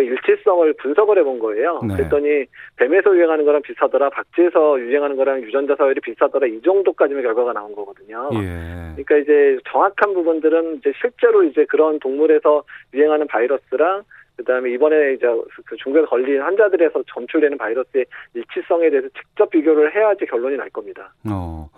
[0.00, 1.80] 일치성을 분석을 해본 거예요.
[1.86, 1.96] 네.
[1.96, 2.44] 그랬더니
[2.76, 8.30] 뱀에서 유행하는 거랑 비슷하더라, 박쥐에서 유행하는 거랑 유전자 사율이 비슷하더라 이 정도까지의 결과가 나온 거거든요.
[8.34, 8.92] 예.
[8.94, 12.62] 그러니까 이제 정확한 부분들은 이제 실제로 이제 그런 동물에서
[12.94, 14.02] 유행하는 바이러스랑
[14.36, 15.26] 그다음에 이번에 이제
[15.64, 18.04] 그 중국에 걸린 환자들에서 점출되는 바이러스의
[18.34, 21.12] 일치성에 대해서 직접 비교를 해야지 결론이 날 겁니다.
[21.28, 21.68] 어.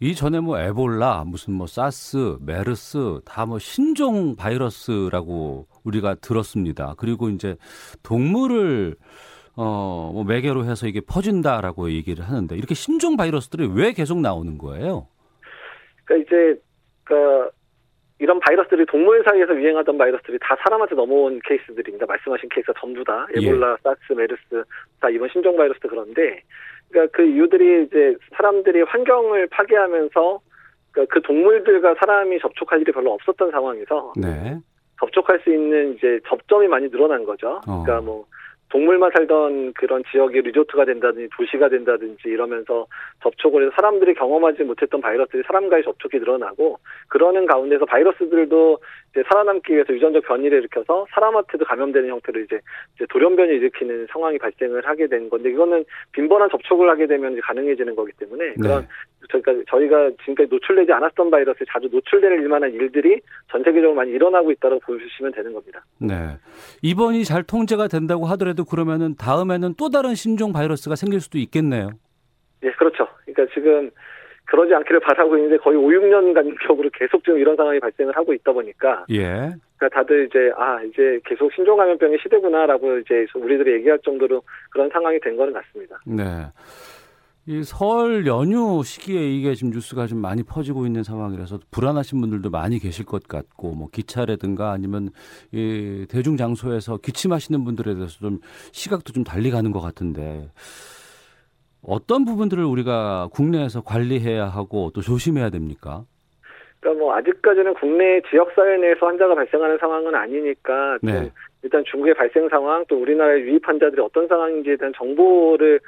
[0.00, 6.94] 이전에 뭐 에볼라, 무슨 뭐 사스, 메르스 다 뭐 신종 바이러스라고 우리가 들었습니다.
[6.98, 7.56] 그리고 이제
[8.02, 8.94] 동물을
[9.56, 15.08] 어, 뭐 매개로 해서 이게 퍼진다라고 얘기를 하는데 이렇게 신종 바이러스들이 왜 계속 나오는 거예요?
[16.04, 16.60] 그러니까 이제
[17.04, 17.50] 그
[18.20, 22.06] 이런 바이러스들이 동물 사이에서 유행하던 바이러스들이 다 사람한테 넘어온 케이스들입니다.
[22.06, 23.76] 말씀하신 케이스가 전부 다 에볼라, 예.
[23.82, 24.64] 사스, 메르스
[25.00, 26.42] 다 이번 신종 바이러스도 그런데
[26.90, 30.40] 그러니까 그 이유들이 이제 사람들이 환경을 파괴하면서
[30.92, 34.58] 그러니까 그 동물들과 사람이 접촉할 일이 별로 없었던 상황에서 네.
[35.00, 37.60] 접촉할 수 있는 이제 접점이 많이 늘어난 거죠.
[37.66, 37.82] 어.
[37.82, 38.26] 그러니까 뭐
[38.70, 42.86] 동물만 살던 그런 지역이 리조트가 된다든지 도시가 된다든지 이러면서
[43.22, 48.78] 접촉을 해서 사람들이 경험하지 못했던 바이러스들이 사람과의 접촉이 늘어나고 그러는 가운데서 바이러스들도
[49.12, 52.60] 이제 살아남기 위해서 유전적 변이를 일으켜서 사람한테도 감염되는 형태로 이제,
[52.94, 57.96] 이제 돌연변이 일으키는 상황이 발생을 하게 된 건데 이거는 빈번한 접촉을 하게 되면 이제 가능해지는
[57.96, 58.54] 거기 때문에 네.
[58.60, 58.86] 그런
[59.28, 64.78] 그러니까 저희가 지금까지 노출되지 않았던 바이러스에 자주 노출될 일만한 일들이 전 세계적으로 많이 일어나고 있다고
[64.80, 65.84] 보시면 되는 겁니다.
[65.98, 66.14] 네.
[66.82, 71.90] 이번이 잘 통제가 된다고 하더라도 그러면은 다음에는 또 다른 신종 바이러스가 생길 수도 있겠네요.
[72.62, 73.06] 예, 그렇죠.
[73.24, 73.90] 그러니까 지금
[74.46, 78.52] 그러지 않기를 바라고 있는데 거의 5, 6년 간격으로 계속 지금 이런 상황이 발생을 하고 있다
[78.52, 79.52] 보니까 예.
[79.76, 85.20] 그러니까 다들 이제 아 이제 계속 신종 감염병의 시대구나라고 이제 우리들이 얘기할 정도로 그런 상황이
[85.20, 86.00] 된 거는 같습니다.
[86.06, 86.24] 네.
[87.48, 92.78] 이 설 연휴 시기에 이게 지금 뉴스가 좀 많이 퍼지고 있는 상황이라서 불안하신 분들도 많이
[92.78, 95.08] 계실 것 같고 뭐 기차라든가 아니면
[95.50, 98.40] 이 대중 장소에서 기침하시는 분들에 대해서 좀
[98.72, 100.50] 시각도 좀 달리 가는 것 같은데
[101.82, 106.04] 어떤 부분들을 우리가 국내에서 관리해야 하고 또 조심해야 됩니까?
[106.80, 111.30] 그러니까 뭐 아직까지는 국내 지역 사회 내에서 환자가 발생하는 상황은 아니니까 네.
[111.62, 115.80] 일단 중국의 발생 상황 또 우리나라에 유입 환자들이 어떤 상황인지에 대한 정보를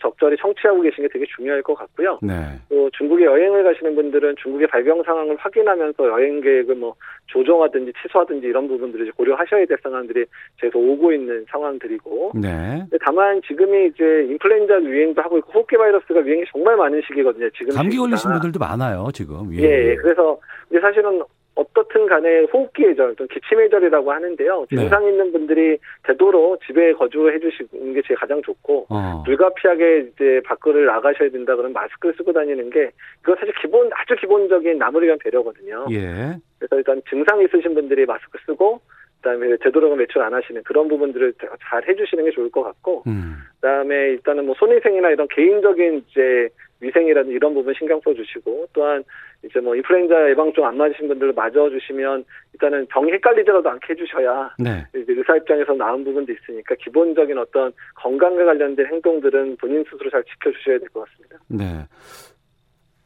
[0.00, 2.18] 적절히 청취하고 계신 게 되게 중요할 것 같고요.
[2.22, 2.34] 네.
[2.68, 6.94] 또 중국에 여행을 가시는 분들은 중국의 발병 상황을 확인하면서 여행 계획을 뭐
[7.26, 10.26] 조정하든지 취소하든지 이런 부분들을 고려하셔야 될 상황들이
[10.60, 12.32] 계속 오고 있는 상황들이고.
[12.34, 12.84] 네.
[13.04, 17.48] 다만 지금이 이제 인플루엔자 유행도 하고 있고 호흡기 바이러스가 유행이 정말 많은 시기거든요.
[17.50, 19.08] 지금 감기 걸리신 분들도 많아요.
[19.12, 19.52] 지금.
[19.54, 19.62] 예.
[19.62, 19.90] 예.
[19.90, 19.94] 예.
[19.96, 21.22] 그래서 근데 사실은
[21.54, 24.66] 어떻든 간에 호흡기 예절, 또 기침 예절이라고 하는데요.
[24.70, 24.76] 네.
[24.76, 29.22] 증상 있는 분들이 되도록 집에 거주해 주시는 게 제일 가장 좋고 어.
[29.24, 32.90] 불가피하게 이제 밖을 나가셔야 된다 그러면 마스크를 쓰고 다니는 게
[33.22, 35.86] 그거 사실 기본 아주 기본적인 남을 위한 배려거든요.
[35.92, 36.36] 예.
[36.58, 38.80] 그래서 일단 증상 있으신 분들이 마스크 쓰고
[39.24, 41.32] 그다음에 되도록은 외출 안 하시는 그런 부분들을
[41.68, 43.36] 잘 해주시는 게 좋을 것 같고, 음.
[43.60, 46.48] 그다음에 일단은 뭐 손위생이나 이런 개인적인 이제
[46.80, 49.02] 위생이라든 이런 부분 신경 써주시고 또한
[49.42, 54.84] 이제 뭐 인플루엔자 예방종 안 맞으신 분들 맞아주시면 일단은 병이 헷갈리더라도 않게 해주셔야 네.
[54.94, 60.78] 이제 의사 입장에서 나은 부분도 있으니까 기본적인 어떤 건강과 관련된 행동들은 본인 스스로 잘 지켜주셔야
[60.78, 61.38] 될 것 같습니다.
[61.48, 61.86] 네.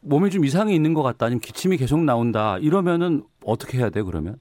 [0.00, 4.36] 몸에 좀 이상이 있는 것 같다, 아니면 기침이 계속 나온다 이러면은 어떻게 해야 돼 그러면?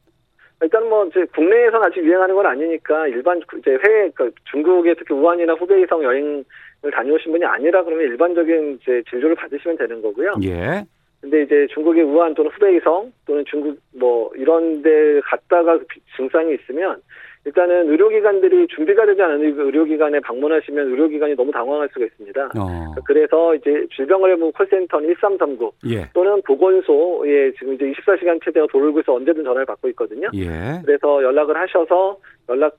[0.62, 5.54] 일단 뭐 이제 국내에서는 아직 유행하는 건 아니니까 일반 이제 해외 그러니까 중국의 특히 우한이나
[5.54, 6.44] 후베이성 여행을
[6.92, 10.34] 다녀오신 분이 아니라 그러면 일반적인 이제 진료를 받으시면 되는 거고요.
[10.44, 10.84] 예.
[11.22, 17.02] 근데 이제 중국의 우한 또는 후베이성 또는 중국 뭐 이런 데 갔다가 그 증상이 있으면
[17.46, 22.46] 일단은 의료기관들이 준비가 되지 않은 의료기관에 방문하시면 의료기관이 너무 당황할 수가 있습니다.
[22.60, 22.96] 어.
[23.06, 26.10] 그래서 이제 질병관리본 콜센터는 1339 예.
[26.14, 30.28] 또는 보건소에 지금 이제 24시간 체제가 돌고 있어 언제든 전화를 받고 있거든요.
[30.34, 30.82] 예.
[30.84, 32.18] 그래서 연락을 하셔서
[32.50, 32.78] 연락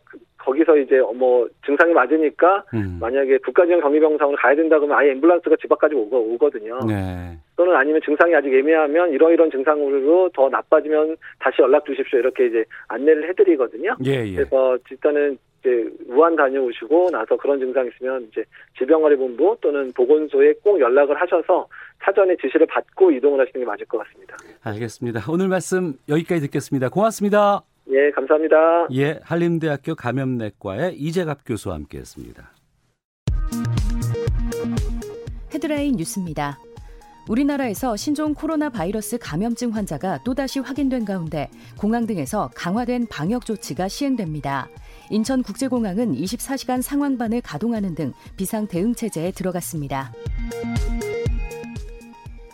[0.49, 2.97] 거기서 이제 뭐 증상이 맞으니까 음.
[3.01, 6.79] 만약에 국가지원 격리병상으로 가야 된다 그러면 아예 앰뷸런스가 집 앞까지 오거, 오거든요.
[6.87, 7.37] 네.
[7.57, 12.65] 또는 아니면 증상이 아직 애매하면 이런 이런 증상으로 더 나빠지면 다시 연락 주십시오 이렇게 이제
[12.89, 13.97] 안내를 해드리거든요.
[14.07, 14.37] 예, 예.
[14.37, 18.43] 그래서 일단은 이제 우한 다녀오시고 나서 그런 증상 있으면 이제
[18.79, 21.69] 질병관리본부 또는 보건소에 꼭 연락을 하셔서
[22.01, 24.37] 사전에 지시를 받고 이동을 하시는 게 맞을 것 같습니다.
[24.65, 25.21] 알겠습니다.
[25.31, 26.89] 오늘 말씀 여기까지 듣겠습니다.
[26.89, 27.63] 고맙습니다.
[27.91, 28.89] 예, 감사합니다.
[28.93, 32.53] 예, 한림대학교 감염내과의 이재갑 교수와 함께했습니다.
[35.55, 36.59] 헤드라인 뉴스입니다.
[37.29, 44.69] 우리나라에서 신종 코로나 바이러스 감염증 환자가 또다시 확인된 가운데 공항 등에서 강화된 방역 조치가 시행됩니다.
[45.11, 50.13] 인천국제공항은 24시간 상황반을 가동하는 등 비상 대응 체제에 들어갔습니다.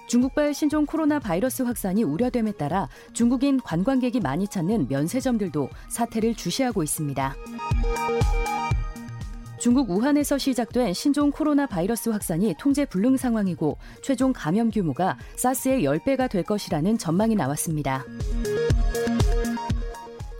[0.06, 7.34] 중국발 신종 코로나 바이러스 확산이 우려됨에 따라 중국인 관광객이 많이 찾는 면세점들도 사태를 주시하고 있습니다.
[9.58, 16.28] 중국 우한에서 시작된 신종 코로나 바이러스 확산이 통제 불능 상황이고 최종 감염 규모가 사스의 10배가
[16.28, 18.04] 될 것이라는 전망이 나왔습니다.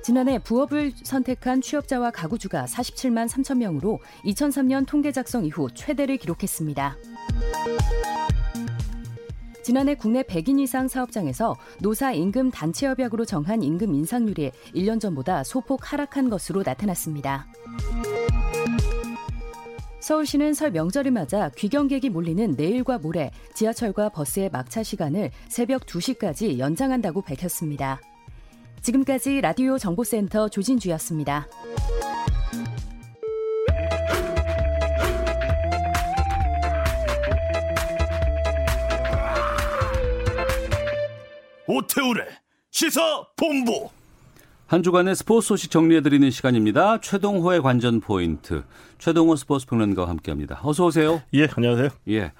[0.02, 6.98] 지난해 부업을 선택한 취업자와 가구주가 47만 3천 명으로 2003년 통계 작성 이후 최대를 기록했습니다.
[9.64, 15.90] 지난해 국내 100인 이상 사업장에서 노사 임금 단체 협약으로 정한 임금 인상률이 1년 전보다 소폭
[15.90, 17.46] 하락한 것으로 나타났습니다.
[20.00, 27.22] 서울시는 설 명절을 맞아 귀경객이 몰리는 내일과 모레 지하철과 버스의 막차 시간을 새벽 2시까지 연장한다고
[27.22, 28.02] 밝혔습니다.
[28.82, 31.48] 지금까지 라디오 정보센터 조진주였습니다.
[41.66, 42.26] 오태우래
[42.70, 43.88] 시사 본부
[44.66, 47.00] 한 주간의 스포츠 소식 정리해드리는 시간입니다.
[47.00, 48.64] 최동호의 관전 포인트.
[48.98, 50.60] 최동호 스포츠 평론가와 함께합니다.
[50.62, 51.22] 어서 오세요.
[51.34, 51.90] 예, 안녕하세요.
[52.08, 52.32] 예.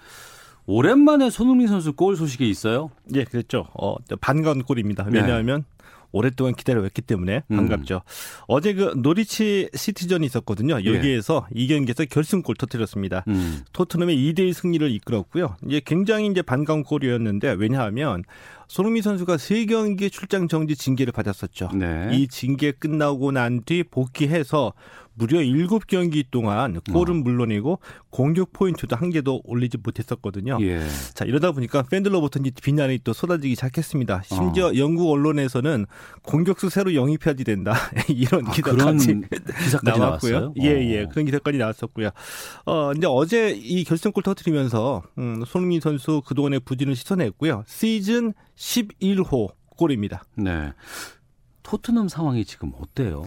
[0.67, 2.91] 오랜만에 손흥민 선수 골 소식이 있어요?
[3.15, 3.69] 예, 그랬죠.
[3.75, 5.07] 어, 반가운 골입니다.
[5.11, 5.85] 왜냐하면 네.
[6.15, 7.57] 오랫동안 기다려왔기 때문에 음.
[7.57, 7.97] 반갑죠.
[7.97, 8.45] 음.
[8.47, 10.81] 어제 그 노리치 시티전이 있었거든요.
[10.81, 10.95] 예.
[10.95, 11.61] 여기에서 예.
[11.61, 13.25] 이 경기에서 결승골 터뜨렸습니다.
[13.29, 13.63] 음.
[13.73, 15.57] 토트넘의 2대1 승리를 이끌었고요.
[15.67, 18.23] 이제 굉장히 이제 반가운 골이었는데 왜냐하면
[18.69, 21.71] 손흥민 선수가 세 경기 출장 정지 징계를 받았었죠.
[21.75, 22.11] 네.
[22.13, 24.73] 이 징계 끝나고 난 뒤 복귀해서
[25.17, 27.23] 무려 7경기 동안 골은 어.
[27.23, 27.79] 물론이고
[28.11, 30.59] 공격 포인트도 한 개도 올리지 못했었거든요.
[30.61, 30.81] 예.
[31.15, 34.23] 자 이러다 보니까 팬들로부터 이제 비난이 또 쏟아지기 시작했습니다.
[34.25, 34.77] 심지어 어.
[34.77, 35.87] 영국 언론에서는
[36.23, 37.75] 공격수 새로 영입해야지 된다
[38.09, 39.21] 이런 아, 기사까지,
[39.65, 40.55] 기사까지 나왔고요.
[40.61, 41.09] 예예 어.
[41.11, 42.11] 그런 기사까지 나왔었고요.
[42.67, 47.63] 어 이제 어제 이 결승골 터트리면서 음, 손흥민 선수 그동안의 부진을 씻어냈고요.
[47.69, 50.25] 시즌 11호 골입니다.
[50.37, 50.73] 네.
[51.63, 53.27] 토트넘 상황이 지금 어때요?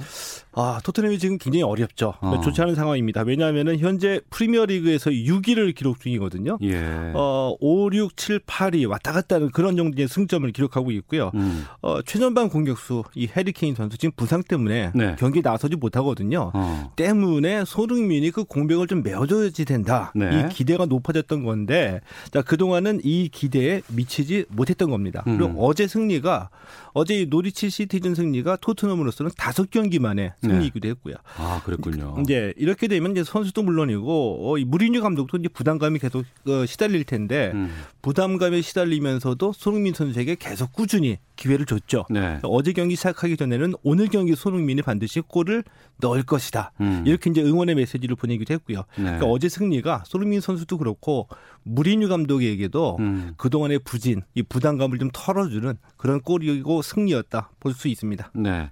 [0.59, 2.15] 아, 토트넘이 지금 굉장히 어렵죠.
[2.19, 2.41] 어.
[2.41, 3.21] 좋지 않은 상황입니다.
[3.21, 6.57] 왜냐하면 현재 프리미어리그에서 6위를 기록 중이거든요.
[6.63, 7.11] 예.
[7.13, 11.29] 어, 5, 6, 7, 8위 왔다 갔다 하는 그런 정도의 승점을 기록하고 있고요.
[11.35, 11.65] 음.
[11.83, 15.15] 어, 최전방 공격수 이 해리케인 선수 지금 부상 때문에 네.
[15.19, 16.49] 경기에 나서지 못하거든요.
[16.55, 16.91] 어.
[16.95, 20.11] 때문에 손흥민이 그 공백을 좀 메워줘야지 된다.
[20.15, 20.27] 네.
[20.39, 25.23] 이 기대가 높아졌던 건데 자, 그동안은 이 기대에 미치지 못했던 겁니다.
[25.27, 25.37] 음.
[25.37, 26.49] 그리고 어제 승리가
[26.93, 31.15] 어제 노리치 시티즌 승리가 토트넘으로서는 다섯 경기 만에 승리이기도 했고요.
[31.37, 32.17] 아 그랬군요.
[32.21, 37.03] 이제 이렇게 되면 이제 선수도 물론이고 어, 이 무리뉴 감독도 이제 부담감이 계속 어, 시달릴
[37.03, 37.71] 텐데 음.
[38.01, 42.05] 부담감에 시달리면서도 손흥민 선수에게 계속 꾸준히 기회를 줬죠.
[42.09, 42.39] 네.
[42.43, 45.63] 어제 경기 시작하기 전에는 오늘 경기 손흥민이 반드시 골을
[45.97, 46.73] 넣을 것이다.
[46.81, 47.03] 음.
[47.05, 48.79] 이렇게 이제 응원의 메시지를 보내기도 했고요.
[48.97, 49.03] 네.
[49.03, 51.29] 그러니까 어제 승리가 손흥민 선수도 그렇고
[51.63, 53.33] 무리뉴 감독에게도 음.
[53.37, 58.31] 그동안의 부진, 이 부담감을 좀 털어주는 그런 골이고 승리였다 볼 수 있습니다.
[58.33, 58.71] 네.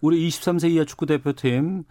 [0.00, 1.84] 우리 23세 이하 축구 대표팀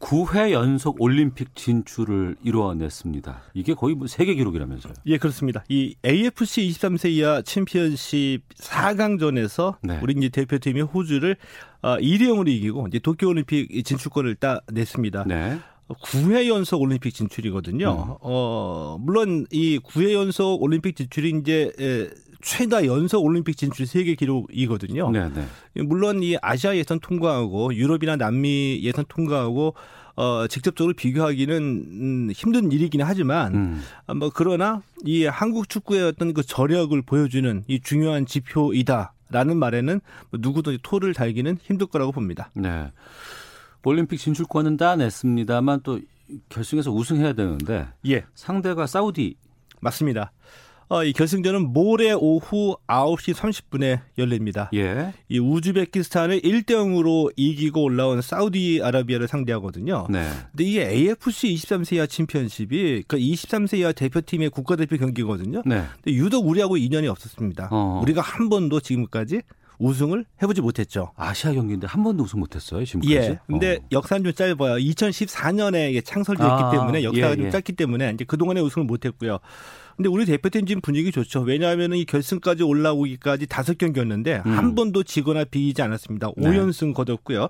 [0.00, 3.42] 9회 연속 올림픽 진출을 이루어냈습니다.
[3.54, 4.92] 이게 거의 뭐 세계 기록이라면서요?
[5.06, 5.64] 예, 그렇습니다.
[5.68, 9.98] 이 AFC 23세 이하 챔피언십 4강전에서 네.
[10.02, 11.36] 우리 이제 대표팀이 호주를
[11.82, 15.24] 2대 어, 0으로 이기고 이제 도쿄 올림픽 진출권을 따냈습니다.
[15.26, 15.58] 네.
[15.88, 17.90] 9회 연속 올림픽 진출이거든요.
[17.90, 18.14] 음.
[18.20, 22.08] 어, 물론 이 9회 연속 올림픽 진출이 이제 에,
[22.46, 25.10] 최다 연속 올림픽 진출 세계 기록이거든요.
[25.10, 25.46] 네네.
[25.74, 25.82] 네.
[25.82, 29.74] 물론 이 아시아 예선 통과하고 유럽이나 남미 예선 통과하고
[30.14, 33.82] 어, 직접적으로 비교하기는 음, 힘든 일이긴 하지만, 음.
[34.18, 39.12] 뭐, 그러나 이 한국 축구의 어떤 그 저력을 보여주는 이 중요한 지표이다.
[39.28, 40.00] 라는 말에는
[40.38, 42.50] 누구도 토를 달기는 힘들 거라고 봅니다.
[42.54, 42.92] 네.
[43.84, 46.00] 올림픽 진출권은 따냈습니다만 또
[46.48, 47.88] 결승에서 우승해야 되는데.
[48.08, 48.24] 예.
[48.34, 49.34] 상대가 사우디.
[49.80, 50.32] 맞습니다.
[50.88, 54.70] 어, 이 결승전은 모레 오후 9시 30분에 열립니다.
[54.74, 55.12] 예.
[55.28, 60.06] 이 우즈베키스탄을 1대 0으로 이기고 올라온 사우디아라비아를 상대하거든요.
[60.08, 60.28] 네.
[60.52, 65.62] 근데 이게 AFC 23세 이하 챔피언십이 그 23세 이하 대표팀의 국가대표 경기거든요.
[65.66, 65.82] 네.
[66.02, 67.68] 근데 유독 우리하고 인연이 없었습니다.
[67.72, 68.00] 어.
[68.02, 69.42] 우리가 한 번도 지금까지
[69.78, 71.12] 우승을 해보지 못했죠.
[71.16, 73.14] 아시아 경기인데 한 번도 우승 못했어요 지금까지.
[73.14, 73.38] 예.
[73.46, 73.86] 근데 어.
[73.92, 74.76] 역사는 좀 짧아요.
[74.76, 77.50] 2014년에 창설됐기 아, 때문에 역사가 예, 좀 예.
[77.50, 79.38] 짧기 때문에 이제 그 동안에 우승을 못했고요.
[79.96, 81.40] 근데 우리 대표팀 지금 분위기 좋죠.
[81.40, 84.52] 왜냐하면 이 결승까지 올라오기까지 다섯 경기였는데 음.
[84.52, 86.32] 한 번도 지거나 비기지 않았습니다.
[86.36, 86.50] 네.
[86.50, 87.48] 5연승 거뒀고요.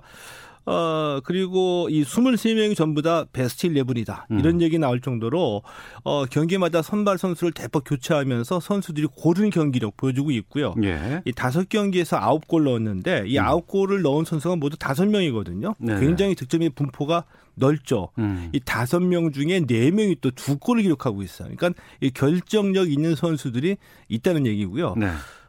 [0.67, 4.25] 어, 그리고 이 23명이 전부 다 베스트 11이다.
[4.31, 4.39] 음.
[4.39, 5.63] 이런 얘기 나올 정도로
[6.03, 10.75] 어, 경기마다 선발 선수를 대폭 교체하면서 선수들이 고른 경기력 보여주고 있고요.
[10.83, 11.21] 예.
[11.25, 13.43] 이 다섯 경기에서 아홉 골 넣었는데 이 음.
[13.45, 15.73] 아홉 골을 넣은 선수가 모두 다섯 명이거든요.
[15.79, 15.99] 네.
[15.99, 17.23] 굉장히 득점의 분포가
[17.55, 18.09] 넓죠.
[18.19, 18.49] 음.
[18.53, 21.49] 이 다섯 명 중에 네 명이 또 두 골을 기록하고 있어요.
[21.57, 23.77] 그러니까 이 결정력 있는 선수들이
[24.09, 24.93] 있다는 얘기고요.
[24.97, 25.07] 네.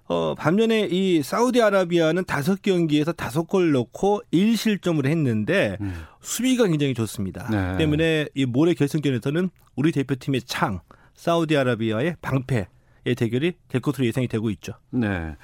[0.09, 5.95] 어, 반면에 이 사우디아라비아는 다섯 경기에서 다섯 골 넣고 1실점을 했는데 음.
[6.21, 7.49] 수비가 굉장히 좋습니다.
[7.51, 7.77] 네.
[7.77, 10.81] 때문에 이 모레 결승전에서는 우리 대표팀의 창,
[11.15, 14.73] 사우디아라비아의 방패의 대결이 될 것으로 예상이 되고 있죠.
[14.91, 15.37] 네.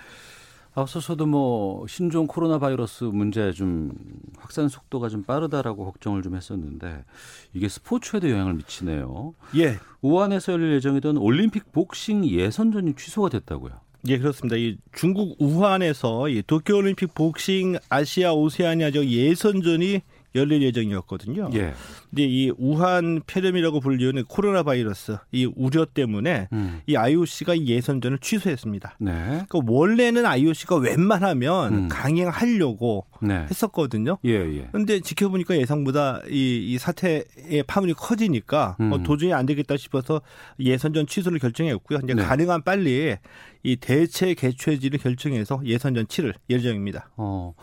[0.76, 3.92] 앞서서도 뭐 신종 코로나 바이러스 문제 좀
[4.38, 7.04] 확산 속도가 좀 빠르다라고 걱정을 좀 했었는데
[7.52, 9.34] 이게 스포츠에도 영향을 미치네요.
[9.56, 9.78] 예.
[10.00, 13.84] 우한에서 열릴 예정이던 올림픽 복싱 예선전이 취소가 됐다고요.
[14.07, 14.57] 예, 그렇습니다.
[14.57, 20.02] 이 중국 우한에서 이 도쿄올림픽 복싱 아시아 오세아니아 적 예선전이
[20.35, 21.51] 열릴 예정이었거든요.
[21.55, 21.74] 예.
[22.11, 26.80] 근데 이 우한 폐렴이라고 불리는 코로나 바이러스 이 우려 때문에 음.
[26.87, 28.97] 이 IOC가 예선전을 취소했습니다.
[29.01, 29.12] 네.
[29.12, 31.89] 그러니까 원래는 IOC가 웬만하면 음.
[31.89, 33.47] 강행하려고 네.
[33.49, 34.18] 했었거든요.
[34.24, 34.68] 예, 예.
[34.72, 38.93] 근데 지켜보니까 예상보다 이, 이 사태의 파문이 커지니까 음.
[38.93, 40.20] 어, 도저히 안 되겠다 싶어서
[40.59, 42.01] 예선전 취소를 결정했고요.
[42.05, 42.22] 이제 네.
[42.22, 43.16] 가능한 빨리
[43.62, 47.11] 이 대체 개최지를 결정해서 예선전 치를 예정입니다.
[47.16, 47.55] 어.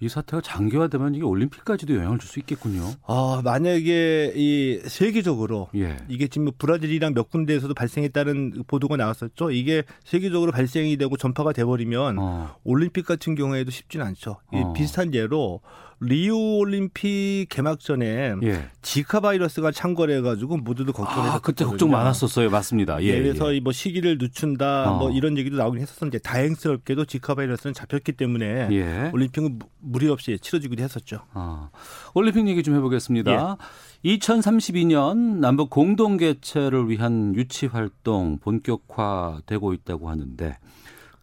[0.00, 2.82] 이 사태가 장기화되면 이게 올림픽까지도 영향을 줄 수 있겠군요.
[3.06, 5.96] 아, 만약에 이 세계적으로 예.
[6.08, 9.52] 이게 지금 브라질이랑 몇 군데에서도 발생했다는 보도가 나왔었죠.
[9.52, 12.56] 이게 세계적으로 발생이 되고 전파가 돼 버리면 어.
[12.64, 14.38] 올림픽 같은 경우에도 쉽지는 않죠.
[14.52, 14.72] 어.
[14.72, 15.60] 비슷한 예로
[16.00, 18.68] 리우 올림픽 개막전에 예.
[18.82, 22.50] 지카 바이러스가 창궐해 가지고 모두도 걱정해서 아, 그때 걱정 많았었어요.
[22.50, 23.02] 맞습니다.
[23.02, 23.60] 예, 예 그래서 예.
[23.60, 24.98] 뭐 시기를 늦춘다 어.
[24.98, 29.10] 뭐 이런 얘기도 나오긴 했었는데 다행스럽게도 지카 바이러스는 잡혔기 때문에 예.
[29.14, 31.20] 올림픽은 무리 없이 치러지기도 했었죠.
[31.32, 31.70] 아.
[32.14, 33.56] 올림픽 얘기 좀 해보겠습니다.
[34.04, 35.40] 2032년 예.
[35.40, 40.58] 남북 공동 개최를 위한 유치 활동 본격화되고 있다고 하는데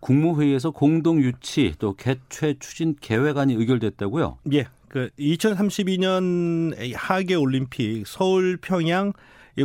[0.03, 4.39] 국무회의에서 공동 유치 또 개최 추진 계획안이 의결됐다고요?
[4.51, 4.67] 예.
[4.89, 9.13] 그 2032년 하계 올림픽 서울 평양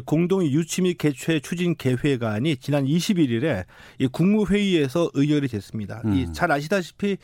[0.05, 3.65] 공동 유치 및 개최 추진 계획안이 지난 21일에
[4.13, 6.03] 국무회의에서 의결이 됐습니다.
[6.05, 6.33] 음.
[6.33, 7.17] 잘 아시다시피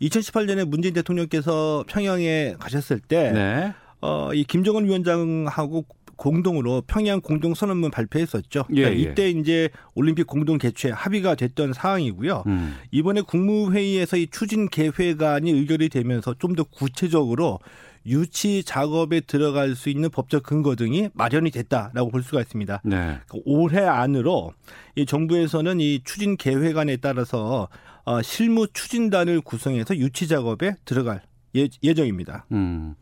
[0.00, 3.74] 2018년에 문재인 대통령께서 평양에 가셨을 때 네.
[4.00, 5.84] 어, 이 김정은 위원장하고
[6.16, 8.66] 공동으로 평양 공동 선언문 발표했었죠.
[8.70, 9.30] 예, 그러니까 이때 예.
[9.30, 12.44] 이제 올림픽 공동 개최 합의가 됐던 사항이고요.
[12.46, 12.76] 음.
[12.92, 17.60] 이번에 국무회의에서 이 추진 계획안이 의결이 되면서 좀 더 구체적으로
[18.04, 22.82] 유치 작업에 들어갈 수 있는 법적 근거 등이 마련이 됐다라고 볼 수가 있습니다.
[22.84, 22.96] 네.
[22.96, 24.52] 그러니까 올해 안으로
[24.96, 27.68] 이 정부에서는 이 추진 계획안에 따라서
[28.04, 31.22] 어, 실무 추진단을 구성해서 유치 작업에 들어갈
[31.56, 32.46] 예, 예정입니다.
[32.52, 32.94] 음.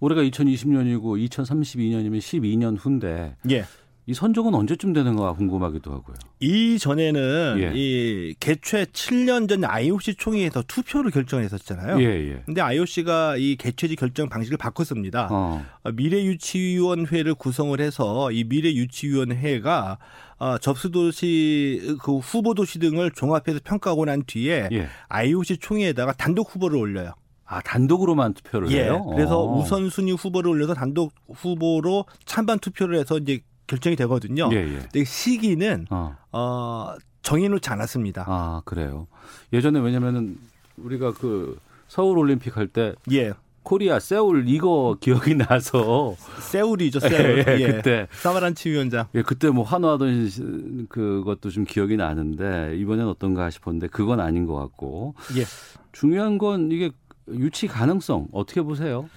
[0.00, 3.64] 올해가 2020년이고 2032년이면 12년 후인데 예.
[4.06, 6.16] 이 선정은 언제쯤 되는가 궁금하기도 하고요.
[6.40, 7.72] 이전에는 예.
[7.74, 12.00] 이 개최 7년 전 IOC 총회에서 투표를 결정했었잖아요.
[12.00, 12.42] 예, 예.
[12.44, 15.28] 근데 IOC가 이 개최지 결정 방식을 바꿨습니다.
[15.30, 15.64] 어.
[15.94, 19.98] 미래유치위원회를 구성을 해서 이 미래유치위원회가
[20.38, 24.88] 어, 접수도시 그 후보도시 등을 종합해서 평가하고 난 뒤에 예.
[25.08, 27.12] IOC 총회에다가 단독 후보를 올려요.
[27.50, 29.04] 아 단독으로만 투표를 예, 해요?
[29.10, 29.58] 그래서 어.
[29.58, 34.48] 우선순위 후보를 올려서 단독 후보로 찬반 투표를 해서 이제 결정이 되거든요.
[34.52, 34.78] 예, 예.
[34.78, 36.16] 근데 시기는 어.
[36.30, 38.24] 어 정해놓지 않았습니다.
[38.28, 39.08] 아 그래요.
[39.52, 40.38] 예전에 왜냐면은
[40.76, 43.32] 우리가 그 서울 올림픽 할때 예.
[43.64, 49.64] 코리아 세울 이거 기억이 나서 세울이죠 세울 예, 예, 그때 사마란치 위원장 예 그때 뭐
[49.64, 55.44] 환호하던 그것도 좀 기억이 나는데 이번엔 어떤가 싶었는데 그건 아닌 것 같고 예
[55.92, 56.90] 중요한 건 이게
[57.28, 59.08] 유치 가능성 어떻게 보세요?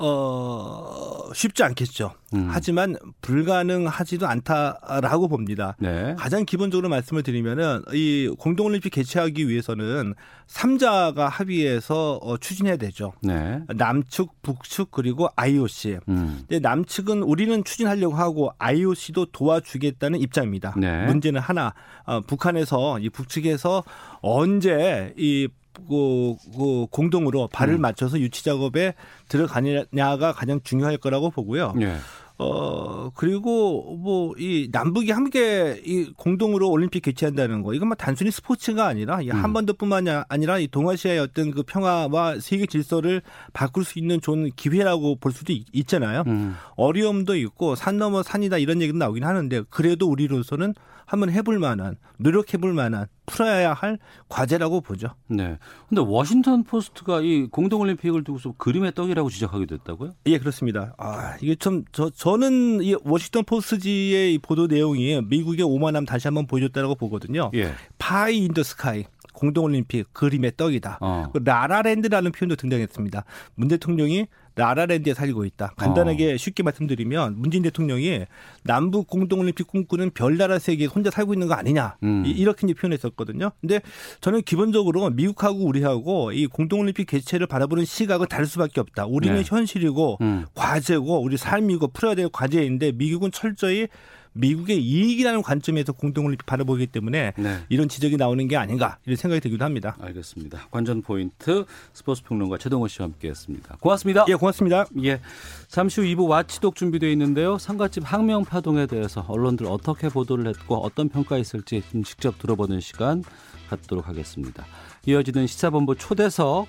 [0.00, 2.12] 어, 쉽지 않겠죠.
[2.34, 2.46] 음.
[2.50, 5.74] 하지만 불가능하지도 않다라고 봅니다.
[5.80, 6.14] 네.
[6.16, 10.14] 가장 기본적으로 말씀을 드리면은 이 공동올림픽 개최하기 위해서는
[10.46, 13.12] 3자가 합의해서 어, 추진해야 되죠.
[13.22, 13.60] 네.
[13.74, 15.98] 남측, 북측 그리고 IOC.
[16.08, 16.44] 음.
[16.48, 20.74] 근데 남측은 우리는 추진하려고 하고 IOC도 도와주겠다는 입장입니다.
[20.76, 21.06] 네.
[21.06, 21.74] 문제는 하나,
[22.04, 23.82] 어, 북한에서 이 북측에서
[24.22, 27.80] 언제 이 그, 그 공동으로 발을 음.
[27.80, 28.94] 맞춰서 유치 작업에
[29.28, 31.72] 들어가느냐가 가장 중요할 거라고 보고요.
[31.76, 31.96] 네.
[32.38, 38.86] 어, 그리고 뭐 이 남북이 함께 이 공동으로 올림픽 개최한다는 거 이건 뭐 단순히 스포츠가
[38.86, 39.42] 아니라 이 음.
[39.42, 45.32] 한반도뿐만이 아니라 이 동아시아의 어떤 그 평화와 세계 질서를 바꿀 수 있는 좋은 기회라고 볼
[45.32, 46.54] 수도 있, 잖아요 음.
[46.76, 50.74] 어려움도 있고 산 넘어 산이다 이런 얘기도 나오긴 하는데 그래도 우리로서는
[51.08, 53.98] 한번 해볼 만한 노력해볼 만한 풀어야 할
[54.28, 55.08] 과제라고 보죠.
[55.26, 55.56] 네.
[55.88, 60.12] 근데 워싱턴 포스트가 이 공동 올림픽을 두고서 그림의 떡이라고 지적하게 됐다고요?
[60.26, 60.94] 예, 그렇습니다.
[60.98, 66.46] 아, 이게 좀, 저, 저는 이 워싱턴 포스트지의 이 보도 내용이 미국의 오만함 다시 한번
[66.46, 67.50] 보여줬다고 보거든요.
[67.54, 67.72] 예.
[67.96, 69.04] Pie in the sky.
[69.38, 70.98] 공동올림픽 그림의 떡이다.
[71.00, 71.30] 어.
[71.32, 73.24] 그 라라랜드라는 표현도 등장했습니다.
[73.54, 74.26] 문 대통령이
[74.56, 75.74] 라라랜드에 살고 있다.
[75.76, 76.36] 간단하게 어.
[76.36, 78.24] 쉽게 말씀드리면 문재인 대통령이
[78.64, 82.24] 남북 공동올림픽 꿈꾸는 별나라 세계에 혼자 살고 있는 거 아니냐 음.
[82.26, 83.52] 이렇게 이제 표현했었거든요.
[83.60, 83.80] 근데
[84.20, 89.06] 저는 기본적으로 미국하고 우리하고 이 공동올림픽 개최를 바라보는 시각은 다를 수밖에 없다.
[89.06, 89.44] 우리는 네.
[89.46, 90.46] 현실이고 음.
[90.54, 93.86] 과제고 우리 삶이고 풀어야 될 과제인데 미국은 철저히
[94.32, 97.58] 미국의 이익이라는 관점에서 공동올림픽 바라보기 때문에 네.
[97.68, 99.96] 이런 지적이 나오는 게 아닌가 이런 생각이 들기도 합니다.
[100.00, 100.68] 알겠습니다.
[100.70, 103.78] 관전 포인트 스포츠 평론가 최동호 씨와 함께했습니다.
[103.80, 104.24] 고맙습니다.
[104.28, 104.86] 예, 고맙습니다.
[105.04, 105.20] 예,
[105.68, 107.58] 잠시 후 2부 와치독 준비되어 있는데요.
[107.58, 113.22] 상가집 항명 파동에 대해서 언론들 어떻게 보도를 했고 어떤 평가 있을지 좀 직접 들어보는 시간
[113.68, 114.64] 갖도록 하겠습니다.
[115.06, 116.68] 이어지는 시사본부 초대석.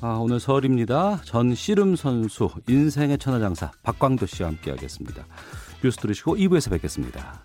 [0.00, 1.20] 아, 오늘 설입니다.
[1.24, 5.24] 전 씨름 선수 인생의 천하장사 박광도 씨와 함께하겠습니다.
[5.82, 7.42] 뉴스 들으시고 2부에서 뵙겠습니다.